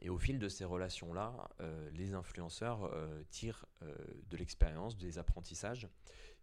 [0.04, 1.50] Et au fil de ces relations-là,
[1.94, 2.92] les influenceurs
[3.30, 5.88] tirent de l'expérience, des apprentissages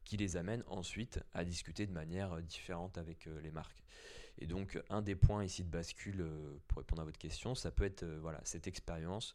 [0.08, 3.84] qui les amène ensuite à discuter de manière euh, différente avec euh, les marques.
[4.38, 7.70] Et donc un des points ici de bascule, euh, pour répondre à votre question, ça
[7.70, 9.34] peut être voilà, cette expérience,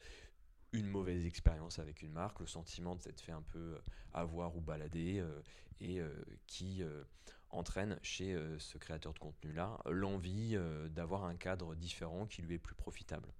[0.71, 3.77] une mauvaise expérience avec une marque, le sentiment de s'être fait un peu
[4.13, 5.23] avoir ou balader,
[5.81, 6.01] et
[6.47, 6.81] qui
[7.51, 10.57] entraîne chez ce créateur de contenu-là l'envie
[10.89, 13.31] d'avoir un cadre différent qui lui est plus profitable.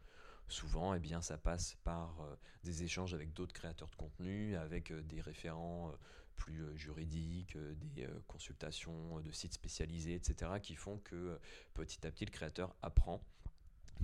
[0.48, 2.24] Souvent, eh bien, ça passe par
[2.64, 5.92] des échanges avec d'autres créateurs de contenu, avec des référents
[6.36, 11.40] plus euh, juridiques, euh, des euh, consultations de sites spécialisés, etc., qui font que
[11.74, 13.22] petit à petit le créateur apprend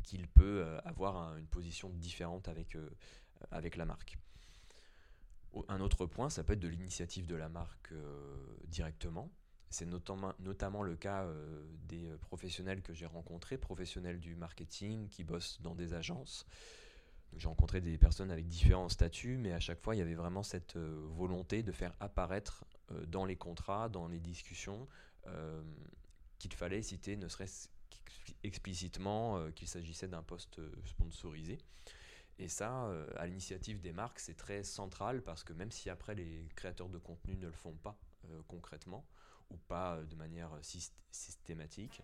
[0.04, 2.78] qu'il peut avoir une position différente avec,
[3.52, 4.18] avec la marque.
[5.68, 7.92] Un autre point, ça peut être de l'initiative de la marque
[8.68, 9.30] directement.
[9.70, 11.28] C'est notamment, notamment le cas
[11.90, 16.46] des professionnels que j'ai rencontrés, professionnels du marketing qui bossent dans des agences,
[17.36, 20.44] j'ai rencontré des personnes avec différents statuts, mais à chaque fois, il y avait vraiment
[20.44, 24.88] cette euh, volonté de faire apparaître euh, dans les contrats, dans les discussions,
[25.28, 25.62] euh,
[26.38, 27.70] qu'il fallait citer, ne serait-ce
[28.44, 31.58] explicitement, qu'il s'agissait d'un poste sponsorisé.
[32.38, 36.48] Et ça, à l'initiative des marques, c'est très central parce que même si après les
[36.56, 38.00] créateurs de contenu ne le font pas
[38.48, 39.06] concrètement,
[39.50, 40.52] ou pas de manière
[41.12, 42.02] systématique,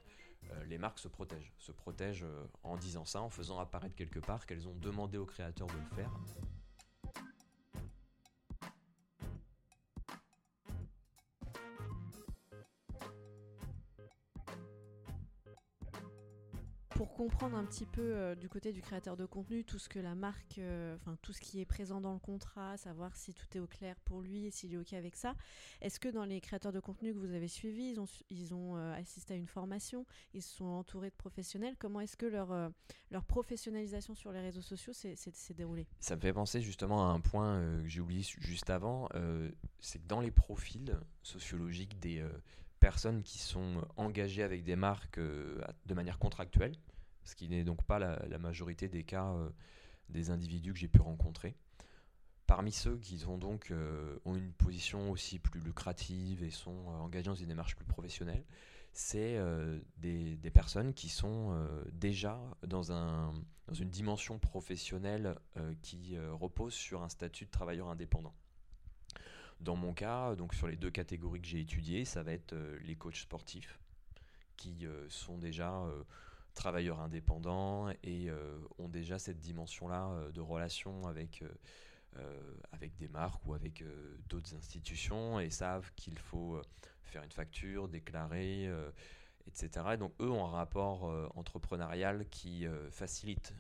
[0.67, 4.45] les marques se protègent, se protègent euh, en disant ça, en faisant apparaître quelque part
[4.45, 6.12] qu'elles ont demandé aux créateurs de le faire.
[16.95, 19.99] Pour comprendre un petit peu euh, du côté du créateur de contenu tout ce que
[19.99, 23.45] la marque, euh, enfin tout ce qui est présent dans le contrat, savoir si tout
[23.53, 25.36] est au clair pour lui et s'il est ok avec ça.
[25.81, 27.93] Est-ce que dans les créateurs de contenu que vous avez suivis,
[28.29, 31.75] ils ont, euh, assisté à une formation, ils se sont entourés de professionnels?
[31.77, 32.71] Comment est-ce que leur,
[33.12, 35.88] leur professionnalisation sur les réseaux sociaux s'est déroulée?
[35.99, 39.10] Ça me fait penser justement à un point que j'ai oublié juste avant,
[39.79, 42.25] c'est que dans les profils sociologiques des
[42.86, 46.76] personnes qui sont engagées avec des marques euh, de manière contractuelle,
[47.24, 49.50] ce qui n'est donc pas la, majorité des cas euh,
[50.10, 51.56] des individus que j'ai pu rencontrer.
[52.45, 57.34] Parmi ceux qui ont donc euh, une position aussi plus lucrative et sont engagés dans
[57.34, 58.45] une démarche plus professionnelle,
[58.93, 59.39] c'est
[59.98, 65.36] des, personnes qui sont déjà dans une dimension professionnelle
[65.82, 68.34] qui repose sur un statut de travailleur indépendant.
[69.62, 72.78] Dans mon cas, donc sur les deux catégories que j'ai étudiées, ça va être euh,
[72.84, 73.80] les coachs sportifs
[74.58, 76.04] qui euh, sont déjà euh,
[76.54, 78.30] travailleurs indépendants et
[78.78, 81.44] ont déjà cette dimension-là de relation avec,
[82.72, 83.84] avec des marques ou avec
[84.30, 86.62] d'autres institutions et savent qu'il faut
[87.04, 88.72] faire une facture, déclarer,
[89.48, 89.86] etc.
[89.96, 91.04] Et donc eux ont un rapport
[91.36, 93.54] entrepreneurial qui facilite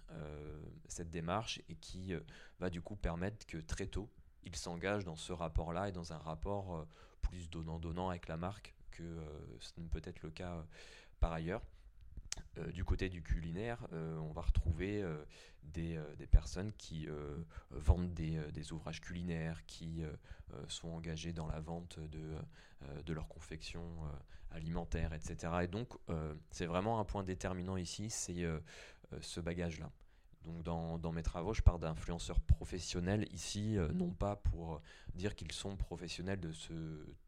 [0.87, 2.13] cette démarche et qui
[2.61, 4.09] va du coup permettre que très tôt,
[4.45, 6.87] il s'engage dans ce rapport-là et dans un rapport euh,
[7.21, 9.21] plus donnant-donnant avec la marque que euh,
[9.59, 10.63] ce n'est peut-être le cas euh,
[11.19, 11.61] par ailleurs.
[12.73, 15.03] du côté du culinaire, on va retrouver
[15.63, 15.97] des,
[16.29, 17.07] personnes qui
[17.71, 20.03] vendent des, ouvrages culinaires, qui
[20.67, 22.35] sont engagées dans la vente de,
[23.05, 23.83] de leur confection
[24.51, 25.53] alimentaire, etc.
[25.63, 25.97] Et donc,
[26.51, 28.45] c'est vraiment un point déterminant ici, c'est
[29.21, 29.89] ce bagage-là.
[30.45, 34.81] Donc dans, mes travaux, je parle d'influenceurs professionnels ici, euh, non pas pour
[35.15, 36.73] dire qu'ils sont professionnels de ce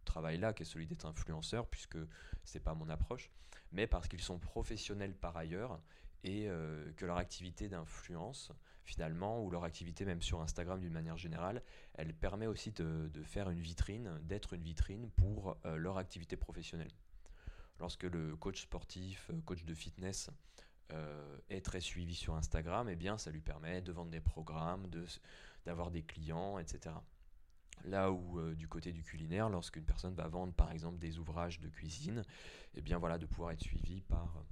[0.06, 1.98] travail-là, qui est celui d'être influenceur, puisque
[2.44, 3.32] ce n'est pas mon approche,
[3.72, 5.80] mais parce qu'ils sont professionnels par ailleurs
[6.24, 8.52] et euh, que leur activité d'influence,
[8.84, 11.62] finalement, ou leur activité même sur Instagram d'une manière générale,
[11.96, 16.92] elle permet aussi de, faire une vitrine, d'être une vitrine pour euh, leur activité professionnelle.
[17.80, 20.30] Lorsque le coach sportif, coach de fitness,
[20.94, 24.90] euh, est très suivi sur Instagram, eh bien ça lui permet de vendre des programmes,
[25.66, 26.96] d'avoir des clients, etc.
[27.86, 31.60] Là où euh, du côté du culinaire, lorsqu'une personne va vendre par exemple des ouvrages
[31.60, 32.24] de cuisine,
[32.76, 34.44] eh bien voilà, de pouvoir être suivi par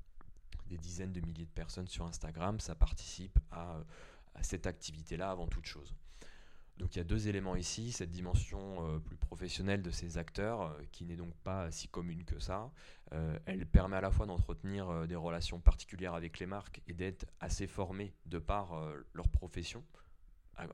[0.67, 3.83] des dizaines de milliers de personnes sur Instagram, ça participe à
[4.41, 5.93] cette activité-là avant toute chose.
[6.77, 10.61] Donc il y a deux éléments ici, cette dimension euh, plus professionnelle de ces acteurs,
[10.61, 12.69] euh, qui n'est donc pas si commune que ça.
[13.13, 17.25] Euh, elle permet à la fois d'entretenir des relations particulières avec les marques et d'être
[17.39, 18.73] assez formé de par
[19.13, 19.83] leur profession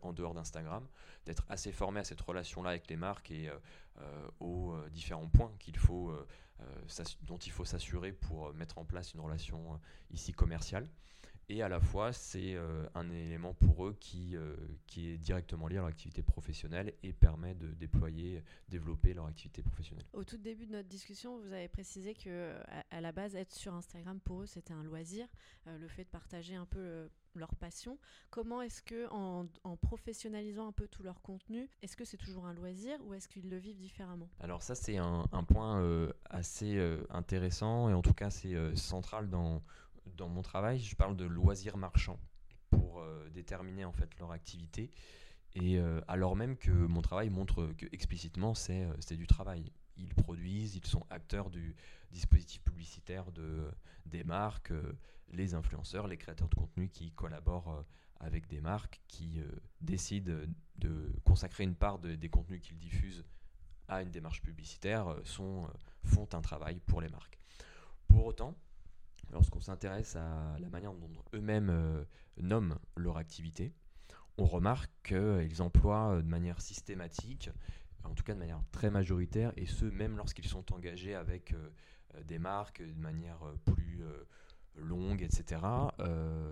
[0.01, 0.87] en dehors d'Instagram,
[1.25, 3.49] d'être assez formé à cette relation-là avec les marques et
[4.39, 5.51] aux différents points
[7.23, 9.79] dont il faut s'assurer pour mettre en place une relation
[10.11, 10.87] ici commerciale
[11.49, 14.55] et à la fois c'est euh, un élément pour eux qui, euh,
[14.87, 19.61] qui est directement lié à leur activité professionnelle et permet de déployer, développer leur activité
[19.61, 20.05] professionnelle.
[20.13, 22.55] Au tout début de notre discussion, vous avez précisé que
[22.89, 25.27] à, la base, être sur Instagram pour eux, c'était un loisir,
[25.67, 27.97] euh, le fait de partager un peu leur passion.
[28.29, 32.45] Comment est-ce que en, en, professionnalisant un peu tout leur contenu, est-ce que c'est toujours
[32.45, 34.29] un loisir ou est-ce qu'ils le vivent différemment?
[34.39, 36.77] Alors ça c'est un, un, point assez
[37.09, 39.63] intéressant et en tout cas c'est central dans
[40.05, 42.19] dans mon travail, je parle de loisirs marchands
[42.69, 44.91] pour euh, déterminer en fait leur activité.
[45.53, 49.71] Et euh, alors même que mon travail montre que explicitement c'est euh, du travail.
[49.97, 51.75] Ils produisent, ils sont acteurs du
[52.11, 53.69] dispositif publicitaire de,
[54.05, 54.73] des marques,
[55.29, 57.85] les influenceurs, les créateurs de contenu qui collaborent
[58.19, 59.41] avec des marques, qui
[59.81, 60.33] décident
[60.77, 63.25] de consacrer une part des contenus qu'ils diffusent
[63.89, 65.67] à une démarche publicitaire, sont,
[66.05, 67.37] font un travail pour les marques.
[68.07, 68.55] Pour autant,
[69.31, 72.03] lorsqu'on s'intéresse à la manière dont eux-mêmes euh,
[72.37, 73.73] nomment leur activité,
[74.37, 77.49] on remarque qu'ils emploient euh, de manière systématique,
[78.03, 81.69] en tout cas de manière très majoritaire, et ce même lorsqu'ils sont engagés avec euh,
[82.23, 84.01] des marques de manière plus
[84.75, 85.61] longue, etc.,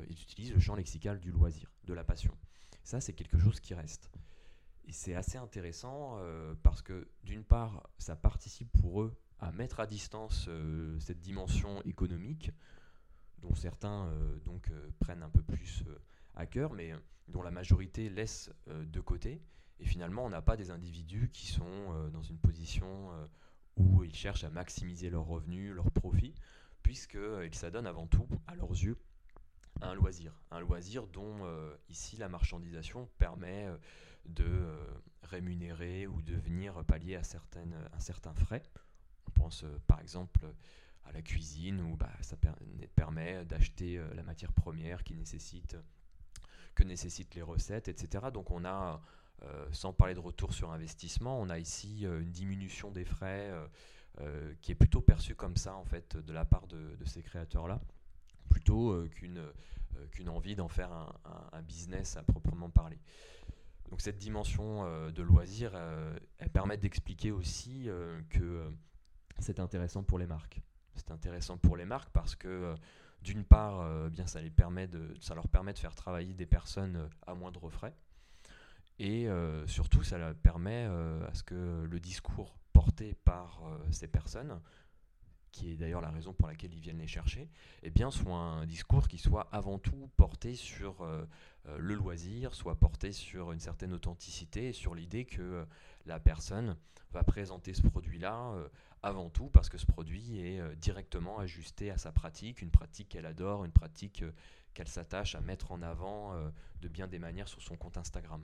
[0.09, 2.33] ils utilisent le champ lexical du loisir, de la passion.
[2.85, 4.09] Ça, c'est quelque chose qui reste.
[4.85, 6.17] Et c'est assez intéressant
[6.63, 11.81] parce que d'une part, ça participe pour eux à mettre à distance euh, cette dimension
[11.83, 12.51] économique,
[13.39, 15.83] dont certains euh, donc, euh, prennent un peu plus
[16.35, 16.93] à cœur, mais
[17.27, 19.41] dont la majorité laisse de côté.
[19.79, 23.11] Et finalement, on n'a pas des individus qui sont dans une position
[23.75, 26.33] où ils cherchent à maximiser leurs revenus, leurs profits,
[26.81, 28.97] puisqu'ils s'adonnent avant tout, à leurs yeux,
[29.81, 30.33] à un loisir.
[30.51, 31.45] Un loisir dont
[31.89, 33.67] ici la marchandisation permet
[34.25, 34.47] de
[35.23, 38.63] rémunérer ou de venir pallier à, certaines, à certains frais.
[39.39, 40.45] Pense euh, par exemple
[41.05, 42.35] à la cuisine où bah, ça
[42.95, 45.75] permet d'acheter la matière première qui nécessite
[46.75, 48.27] que nécessitent les recettes, etc.
[48.31, 49.01] Donc on a,
[49.71, 53.51] sans parler de retour sur investissement, on a ici une diminution des frais
[54.61, 57.81] qui est plutôt perçue comme ça en fait de la part de, ces créateurs-là,
[58.49, 59.41] plutôt qu'une
[60.11, 60.91] qu'une envie d'en faire
[61.53, 62.99] un, business à proprement parler.
[63.89, 68.71] Donc cette dimension euh, de loisir, euh, elle permet d'expliquer aussi euh, que
[69.39, 70.61] c'est intéressant pour les marques.
[70.95, 72.75] C'est intéressant pour les marques parce que
[73.21, 73.85] d'une part,
[74.55, 77.93] permet de, ça leur permet de faire travailler des personnes à moindre frais.
[78.97, 79.27] Et
[79.65, 84.59] surtout, ça permet à ce que le discours porté par ces personnes
[85.51, 87.49] qui est d'ailleurs la raison pour laquelle ils viennent les chercher,
[87.83, 91.25] eh bien, soit un discours qui soit avant tout porté sur euh,
[91.67, 95.65] euh, le loisir, soit porté sur une certaine authenticité sur l'idée que euh,
[96.09, 96.75] la personne
[97.11, 98.53] va présenter ce produit-là
[99.01, 103.25] avant tout parce que ce produit est directement ajusté à sa pratique, une pratique qu'elle
[103.25, 104.23] adore, une pratique
[104.73, 106.35] qu'elle s'attache à mettre en avant
[106.81, 108.43] de bien des manières sur son compte Instagram.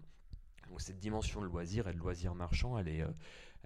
[0.69, 3.03] Donc cette dimension de loisir et de loisir marchand, elle est,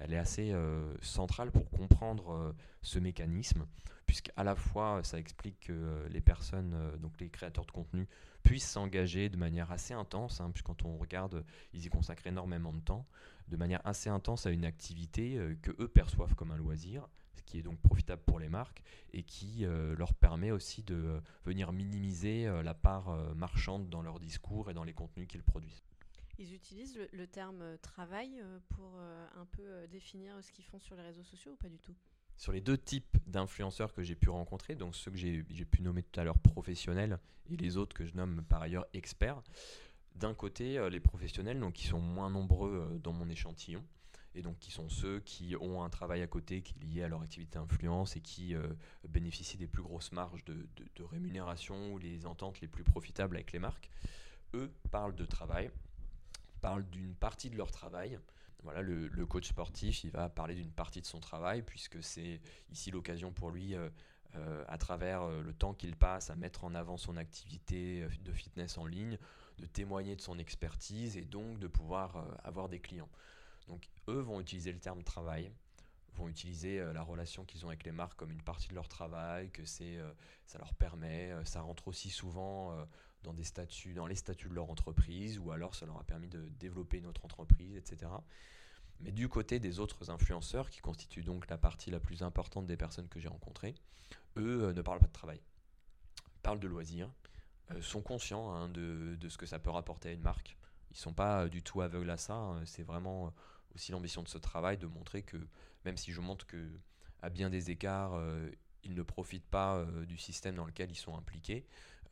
[0.07, 3.65] est assez euh, centrale pour comprendre euh, ce mécanisme,
[4.05, 8.07] puisqu'à la fois ça explique que euh, les personnes, donc les créateurs de contenu,
[8.43, 12.73] puissent s'engager de manière assez intense, hein, puisque quand on regarde, ils y consacrent énormément
[12.73, 13.05] de temps,
[13.49, 17.59] de manière assez intense à une activité que eux perçoivent comme un loisir, ce qui
[17.59, 18.81] est donc profitable pour les marques
[19.11, 19.65] et qui
[19.97, 24.93] leur permet aussi de venir minimiser la part marchande dans leur discours et dans les
[24.93, 25.88] contenus qu'ils produisent.
[26.41, 30.79] Ils utilisent le, terme euh, travail euh, pour euh, un peu définir ce qu'ils font
[30.79, 31.93] sur les réseaux sociaux ou pas du tout?
[32.37, 36.01] Sur les deux types d'influenceurs que j'ai pu rencontrer, donc ceux que j'ai pu nommer
[36.01, 37.19] tout à l'heure professionnels
[37.51, 39.43] et les autres que je nomme par ailleurs experts,
[40.15, 43.83] d'un côté les professionnels donc qui sont moins nombreux dans mon échantillon
[44.35, 47.09] et donc qui sont ceux qui ont un travail à côté qui est lié à
[47.09, 48.55] leur activité influence et qui
[49.09, 53.51] bénéficient des plus grosses marges de, de rémunération ou les ententes les plus profitables avec
[53.51, 53.89] les marques.
[54.53, 55.69] Eux parlent de travail,
[56.59, 58.19] parlent d'une partie de leur travail.
[58.63, 62.41] Voilà, le, coach sportif, il va parler d'une partie de son travail, puisque c'est
[62.71, 63.89] ici l'occasion pour lui, euh,
[64.35, 68.33] euh, à travers euh, le temps qu'il passe à mettre en avant son activité de
[68.33, 69.17] fitness en ligne,
[69.59, 73.09] de témoigner de son expertise et donc de pouvoir avoir des clients.
[73.67, 75.51] Donc eux vont utiliser le terme travail,
[76.13, 79.51] vont utiliser la relation qu'ils ont avec les marques comme une partie de leur travail,
[79.51, 79.99] que c'est,
[80.45, 82.73] ça leur permet, ça rentre aussi souvent
[83.23, 86.27] dans, des statuts, dans les statuts de leur entreprise, ou alors ça leur a permis
[86.27, 88.11] de développer notre entreprise, etc.
[89.01, 92.77] Mais du côté des autres influenceurs, qui constituent donc la partie la plus importante des
[92.77, 93.75] personnes que j'ai rencontrées,
[94.37, 95.39] eux euh, ne parlent pas de travail,
[96.41, 97.09] parlent de loisirs,
[97.71, 100.57] euh, sont conscients hein, de, ce que ça peut rapporter à une marque.
[100.91, 102.65] Ils ne sont pas du tout aveugles à ça, hein.
[102.65, 103.33] c'est vraiment
[103.75, 105.37] aussi l'ambition de ce travail de montrer que,
[105.85, 106.69] même si je montre que
[107.21, 108.49] à bien des écarts, euh,
[108.83, 111.65] ils ne profitent pas du système dans lequel ils sont impliqués,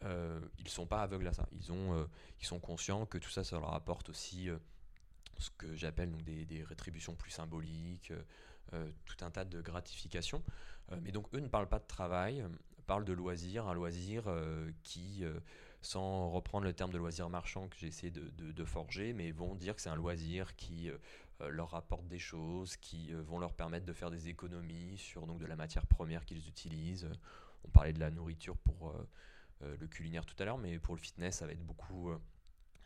[0.03, 1.47] euh, ils sont pas aveugles à ça.
[1.51, 2.05] Ils, ont, euh,
[2.39, 4.57] ils sont conscients que tout ça, ça leur apporte aussi euh,
[5.37, 8.11] ce que j'appelle donc des, rétributions plus symboliques,
[9.05, 10.43] tout un tas de gratifications.
[11.01, 12.43] mais donc eux ne parlent pas de travail,
[12.87, 14.23] parlent de loisir, un loisir
[14.81, 15.23] qui,
[15.83, 19.75] sans reprendre le terme de loisir marchand que j'ai essayé de, forger, mais vont dire
[19.75, 20.89] que c'est un loisir qui
[21.39, 25.45] leur apporte des choses, qui vont leur permettre de faire des économies sur donc, de
[25.45, 27.07] la matière première qu'ils utilisent.
[27.67, 29.07] On parlait de la nourriture pour euh,
[29.61, 32.17] le culinaire tout à l'heure, mais pour le fitness, ça va être beaucoup euh,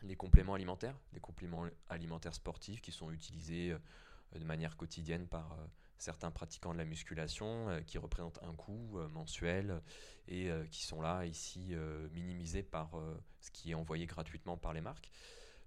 [0.03, 5.57] les compléments alimentaires, les compléments alimentaires sportifs qui sont utilisés euh, de manière quotidienne par
[5.97, 9.81] certains pratiquants de la musculation qui représentent un coût mensuel
[10.29, 11.75] et qui sont là ici
[12.13, 12.91] minimisés par
[13.41, 15.11] ce qui est envoyé gratuitement par les marques.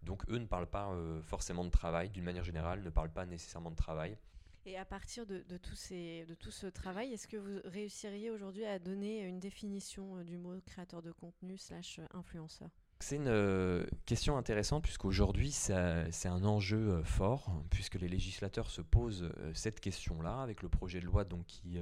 [0.02, 0.90] Donc eux ne parlent pas
[1.24, 4.16] forcément de travail, d'une manière générale, ne parlent pas nécessairement de travail.
[4.66, 9.38] Et à partir de, tout, ce travail, est-ce que vous réussiriez aujourd'hui à donner une
[9.38, 12.70] définition euh, du mot créateur de contenu slash euh, influenceur?
[13.00, 19.31] C'est une euh, question intéressante puisqu'aujourd'hui c'est un enjeu fort puisque les législateurs se posent
[19.53, 21.77] cette question-là avec le projet de loi donc, qui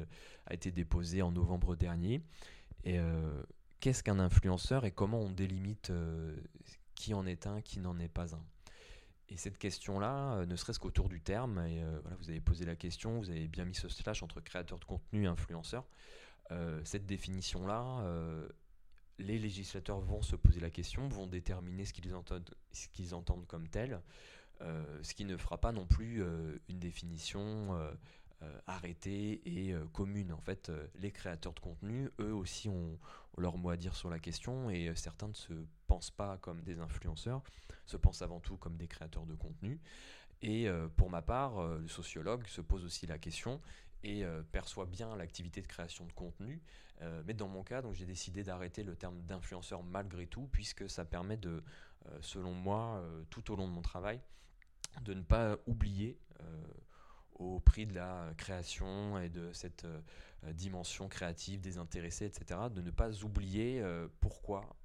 [0.47, 2.23] a été déposé en novembre dernier.
[3.79, 5.93] Qu'est-ce qu'un influenceur et comment on délimite
[6.97, 8.43] qui en est un, qui n'en est pas un?
[9.33, 13.19] Et cette question-là, euh, ne serait-ce qu'autour du terme, euh, vous avez posé la question,
[13.19, 15.87] vous avez bien mis ce slash entre créateur de contenu et influenceur.
[16.51, 18.05] Euh, cette définition-là,
[19.19, 23.47] les législateurs vont se poser la question, vont déterminer ce qu'ils entendent, ce qu'ils entendent
[23.47, 24.03] comme tel,
[24.61, 26.23] ce qui ne fera pas non plus
[26.69, 27.79] une définition
[28.67, 30.33] arrêtée et commune.
[30.33, 32.99] En fait, les créateurs de contenu, eux aussi, ont,
[33.39, 35.53] leur mot à dire sur la question, et certains ne se
[35.87, 37.43] pensent pas comme des influenceurs,
[37.87, 39.81] se pensent avant tout comme des créateurs de contenu.
[40.43, 43.61] Et euh, pour ma part, euh, le sociologue se pose aussi la question
[44.05, 46.61] et perçoit bien l'activité de création de contenu.
[47.25, 51.37] mais dans mon cas, j'ai décidé d'arrêter le terme d'influenceur malgré tout, puisque ça permet
[51.37, 51.63] de,
[52.21, 53.01] selon moi,
[53.31, 54.21] tout au long de mon travail,
[55.03, 56.19] de ne pas oublier
[57.43, 59.87] au prix de la création et de cette
[60.53, 63.85] dimension créative, désintéressée, etc., de ne pas oublier
[64.21, 64.77] pourquoi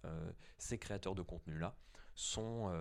[0.57, 1.75] ces créateurs de contenu-là
[2.15, 2.71] sont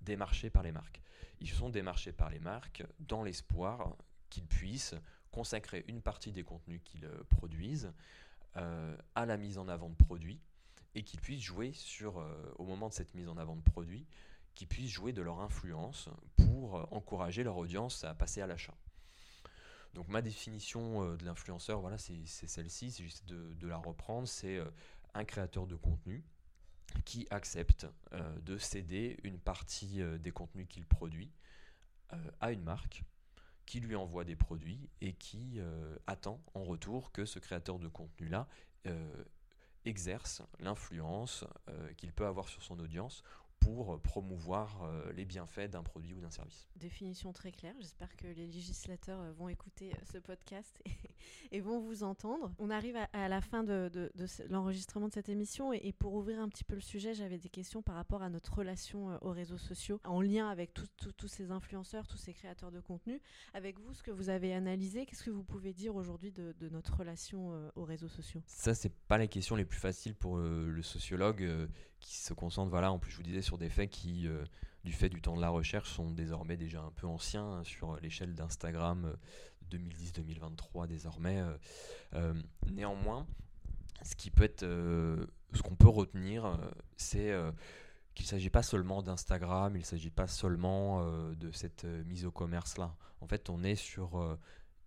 [0.00, 1.02] démarchés par les marques.
[1.40, 3.96] Ils sont démarchés par les marques dans l'espoir
[4.28, 4.94] qu'ils puissent
[5.30, 7.92] consacrer une partie des contenus qu'ils euh, produisent
[8.56, 10.40] euh, à la mise en avant de produits
[10.94, 14.06] et qu'ils puissent jouer sur, euh, au moment de cette mise en avant de produits,
[14.54, 18.74] qu'ils puissent jouer de leur influence pour encourager leur audience à passer à l'achat.
[19.94, 24.60] Donc ma définition de l'influenceur, voilà, c'est celle-ci, c'est juste de, la reprendre, c'est
[25.14, 26.24] un créateur de contenu
[27.04, 27.86] qui accepte
[28.42, 31.32] de céder une partie des contenus qu'il produit
[32.40, 33.02] à une marque
[33.70, 37.86] qui lui envoie des produits et qui euh, attend en retour que ce créateur de
[37.86, 38.48] contenu-là
[38.88, 39.24] euh,
[39.84, 43.22] exerce l'influence euh, qu'il peut avoir sur son audience
[43.60, 46.66] pour promouvoir euh, les bienfaits d'un produit ou d'un service.
[46.76, 47.74] Définition très claire.
[47.78, 50.82] J'espère que les législateurs euh, vont écouter euh, ce podcast
[51.52, 52.52] et, vont vous entendre.
[52.58, 54.10] On arrive à, la fin de,
[54.48, 57.82] l'enregistrement de cette émission et, pour ouvrir un petit peu le sujet, j'avais des questions
[57.82, 62.16] par rapport à notre relation aux réseaux sociaux en lien avec tous ces influenceurs, tous
[62.16, 63.20] ces créateurs de contenu.
[63.52, 66.96] Avec vous, ce que vous avez analysé, qu'est-ce que vous pouvez dire aujourd'hui de, notre
[66.96, 68.42] relation aux réseaux sociaux?
[68.46, 71.68] Ça, c'est pas les questions les plus faciles pour le sociologue
[72.00, 74.44] qui se concentre, voilà, en plus je vous disais, sur des faits qui, euh,
[74.84, 77.96] du fait du temps de la recherche, sont désormais déjà un peu anciens hein, sur
[78.00, 79.16] l'échelle d'Instagram
[79.70, 81.44] 2010-2023 euh, désormais.
[82.14, 82.34] Euh,
[82.70, 83.26] néanmoins,
[84.02, 86.58] ce qui peut être, ce qu'on peut retenir,
[86.96, 87.34] c'est
[88.14, 92.30] qu'il ne s'agit pas seulement d'Instagram, il ne s'agit pas seulement de cette mise au
[92.30, 92.96] commerce-là.
[93.20, 94.14] En fait, on est sur...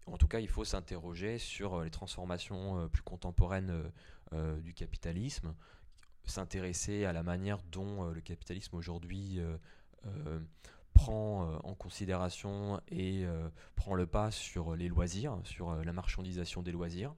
[0.07, 3.91] en tout cas, il faut s'interroger sur les transformations plus contemporaines
[4.64, 5.53] du capitalisme,
[6.26, 9.57] s'intéresser à la manière dont euh, le capitalisme aujourd'hui euh,
[10.05, 10.39] euh,
[10.93, 13.26] prend en considération et
[13.76, 17.15] prend le pas sur les loisirs, sur la marchandisation des loisirs.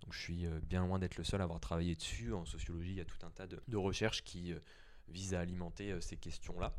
[0.00, 2.32] Donc je suis bien loin d'être le seul à avoir travaillé dessus.
[2.32, 4.54] En sociologie, il y a tout un tas de, de recherches qui
[5.08, 6.72] visent à alimenter ces questions-là.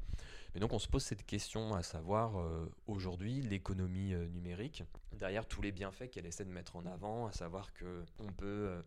[0.53, 4.83] Mais donc on se pose cette question à savoir euh, aujourd'hui l'économie euh, numérique,
[5.13, 8.81] derrière tous les bienfaits qu'elle essaie de mettre en avant, à savoir que on peut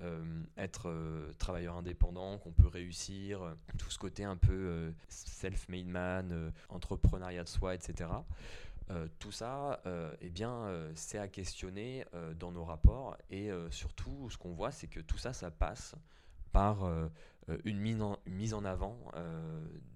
[0.00, 0.22] euh,
[0.56, 0.94] être
[1.38, 7.74] travailleur indépendant, qu'on peut réussir, tout ce côté un peu self-made man, entrepreneuriat de soi,
[7.74, 8.10] etc.
[9.18, 9.82] tout ça,
[10.20, 12.04] eh bien, c'est à questionner
[12.38, 15.94] dans nos rapports et surtout, ce qu'on voit, c'est que tout ça, ça passe
[16.52, 16.86] par
[17.64, 18.98] une, mise en, avant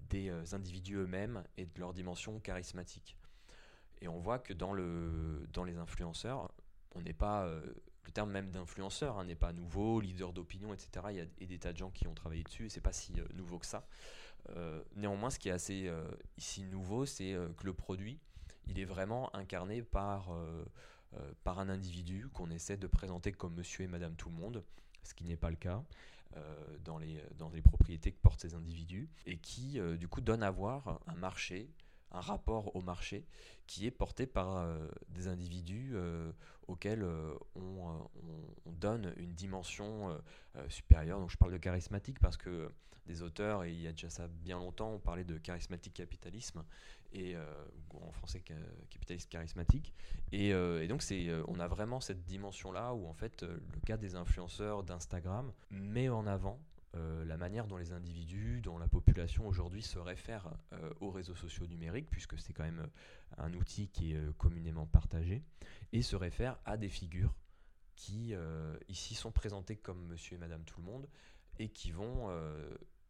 [0.09, 3.17] des euh, individus eux-mêmes et de leur dimension charismatique.
[4.01, 6.51] Et on voit que dans, le, dans les influenceurs,
[6.95, 7.45] on n'est pas.
[7.45, 7.61] Euh,
[8.03, 11.07] le terme même d'influenceur hein, n'est pas nouveau, leader d'opinion, etc.
[11.09, 13.19] Il y a des tas de gens qui ont travaillé dessus et c'est pas si
[13.19, 13.85] euh, nouveau que ça.
[14.95, 15.91] néanmoins, ce qui est assez
[16.37, 18.17] ici nouveau, c'est que le produit,
[18.67, 20.29] il est vraiment incarné par,
[21.43, 24.63] par un individu qu'on essaie de présenter comme monsieur et madame tout le monde,
[25.03, 25.83] ce qui n'est pas le cas.
[26.35, 30.21] Euh, dans, les, dans les propriétés que portent ces individus et qui euh, du coup
[30.21, 31.69] donne à voir un marché,
[32.11, 33.25] un rapport au marché
[33.67, 35.95] qui est porté par euh, des individus
[36.67, 37.05] auxquels
[37.55, 38.09] on,
[38.65, 40.17] donne une dimension
[40.69, 41.19] supérieure.
[41.19, 42.71] Donc je parle de charismatique parce que
[43.05, 46.63] des auteurs, et il y a déjà ça bien longtemps, on parlait de charismatique capitalisme,
[47.13, 47.35] et
[47.93, 48.43] en français
[48.89, 49.93] capitaliste charismatique.
[50.31, 50.51] Et,
[50.87, 51.03] donc
[51.47, 56.27] on a vraiment cette dimension-là où en fait le cas des influenceurs d'Instagram met en
[56.27, 56.59] avant
[56.97, 61.35] euh, la manière dont les individus, dont la population aujourd'hui se réfèrent euh, aux réseaux
[61.35, 65.43] sociaux numériques, puisque c'est quand même euh, un outil qui est communément partagé,
[65.93, 67.33] et se réfèrent à des figures
[67.95, 68.35] qui
[68.89, 71.07] ici sont présentées comme monsieur et madame tout le monde,
[71.57, 72.29] et qui vont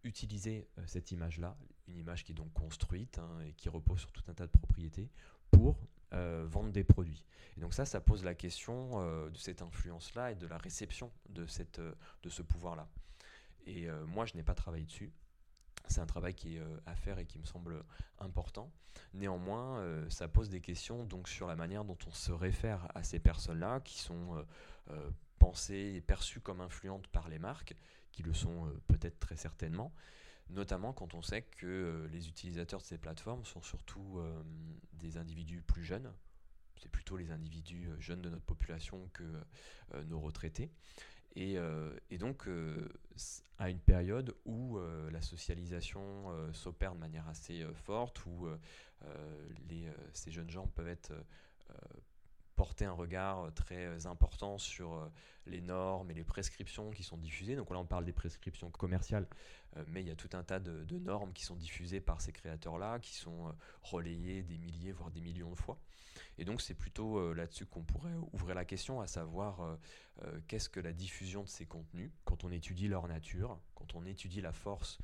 [0.06, 1.58] utiliser cette image-là,
[1.90, 4.52] une image qui est donc construite hein, et qui repose sur tout un tas de
[4.52, 5.10] propriétés,
[5.52, 5.78] pour
[6.12, 7.26] vendre des produits.
[7.58, 11.46] Et donc ça, ça pose la question de cette influence-là et de la réception de,
[11.46, 12.88] cette, de ce pouvoir-là.
[13.68, 15.12] Et euh, moi, je n'ai pas travaillé dessus.
[15.90, 17.84] C'est un travail qui est euh, à faire et qui me semble
[18.20, 18.72] important.
[19.14, 23.04] Néanmoins, euh, ça pose des questions donc sur la manière dont on se réfère à
[23.04, 24.44] ces personnes-là qui sont
[25.38, 27.76] pensées et perçues comme influentes par les marques,
[28.12, 29.94] qui le sont peut-être très certainement,
[30.50, 34.22] notamment quand on sait que les utilisateurs de ces plateformes sont surtout
[34.94, 36.12] des individus plus jeunes.
[36.78, 39.24] C'est plutôt les individus jeunes de notre population que
[40.06, 40.72] nos retraités.
[41.38, 42.88] Euh, et, donc, euh,
[43.60, 46.04] à une période où euh, la socialisation
[46.54, 48.48] s'opère de manière assez forte, où
[50.14, 51.14] ces jeunes gens peuvent être
[52.56, 55.10] porter un regard très important sur
[55.46, 57.56] les normes et les prescriptions qui sont diffusées.
[57.56, 59.28] Donc là, on parle des prescriptions commerciales,
[59.88, 63.00] mais il y a tout un tas de normes qui sont diffusées par ces créateurs-là,
[63.00, 65.78] qui sont relayées des milliers, voire des millions de fois.
[66.38, 69.80] Et donc c'est plutôt là-dessus qu'on pourrait ouvrir la question, à savoir
[70.48, 74.42] qu'est-ce que la diffusion de ces contenus, quand on étudie leur nature, quand on étudie
[74.42, 75.00] la force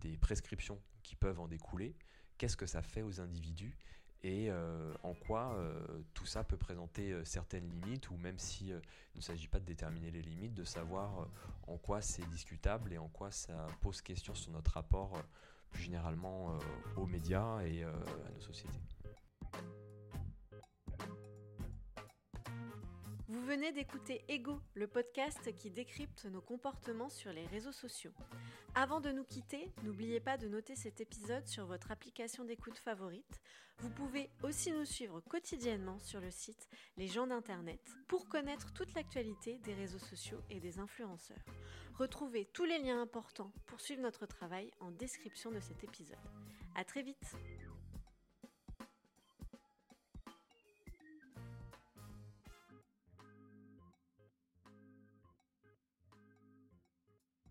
[0.00, 1.96] des prescriptions qui peuvent en découler,
[2.36, 3.74] qu'est-ce que ça fait aux individus
[4.24, 5.78] et euh, en quoi euh,
[6.14, 8.80] tout ça peut présenter euh, certaines limites, ou même s'il
[9.14, 11.28] ne s'agit pas de déterminer les limites, de savoir
[11.66, 15.22] en quoi c'est discutable et en quoi ça pose question sur notre rapport
[15.68, 16.58] plus généralement
[16.96, 18.80] aux médias et à nos sociétés.
[23.44, 28.14] Vous venez d'écouter Ego, le podcast qui décrypte nos comportements sur les réseaux sociaux.
[28.74, 33.42] Avant de nous quitter, n'oubliez pas de noter cet épisode sur votre application d'écoute favorite.
[33.80, 38.94] Vous pouvez aussi nous suivre quotidiennement sur le site Les gens d'Internet pour connaître toute
[38.94, 41.44] l'actualité des réseaux sociaux et des influenceurs.
[41.98, 46.16] Retrouvez tous les liens importants pour suivre notre travail en description de cet épisode.
[46.74, 47.36] À très vite!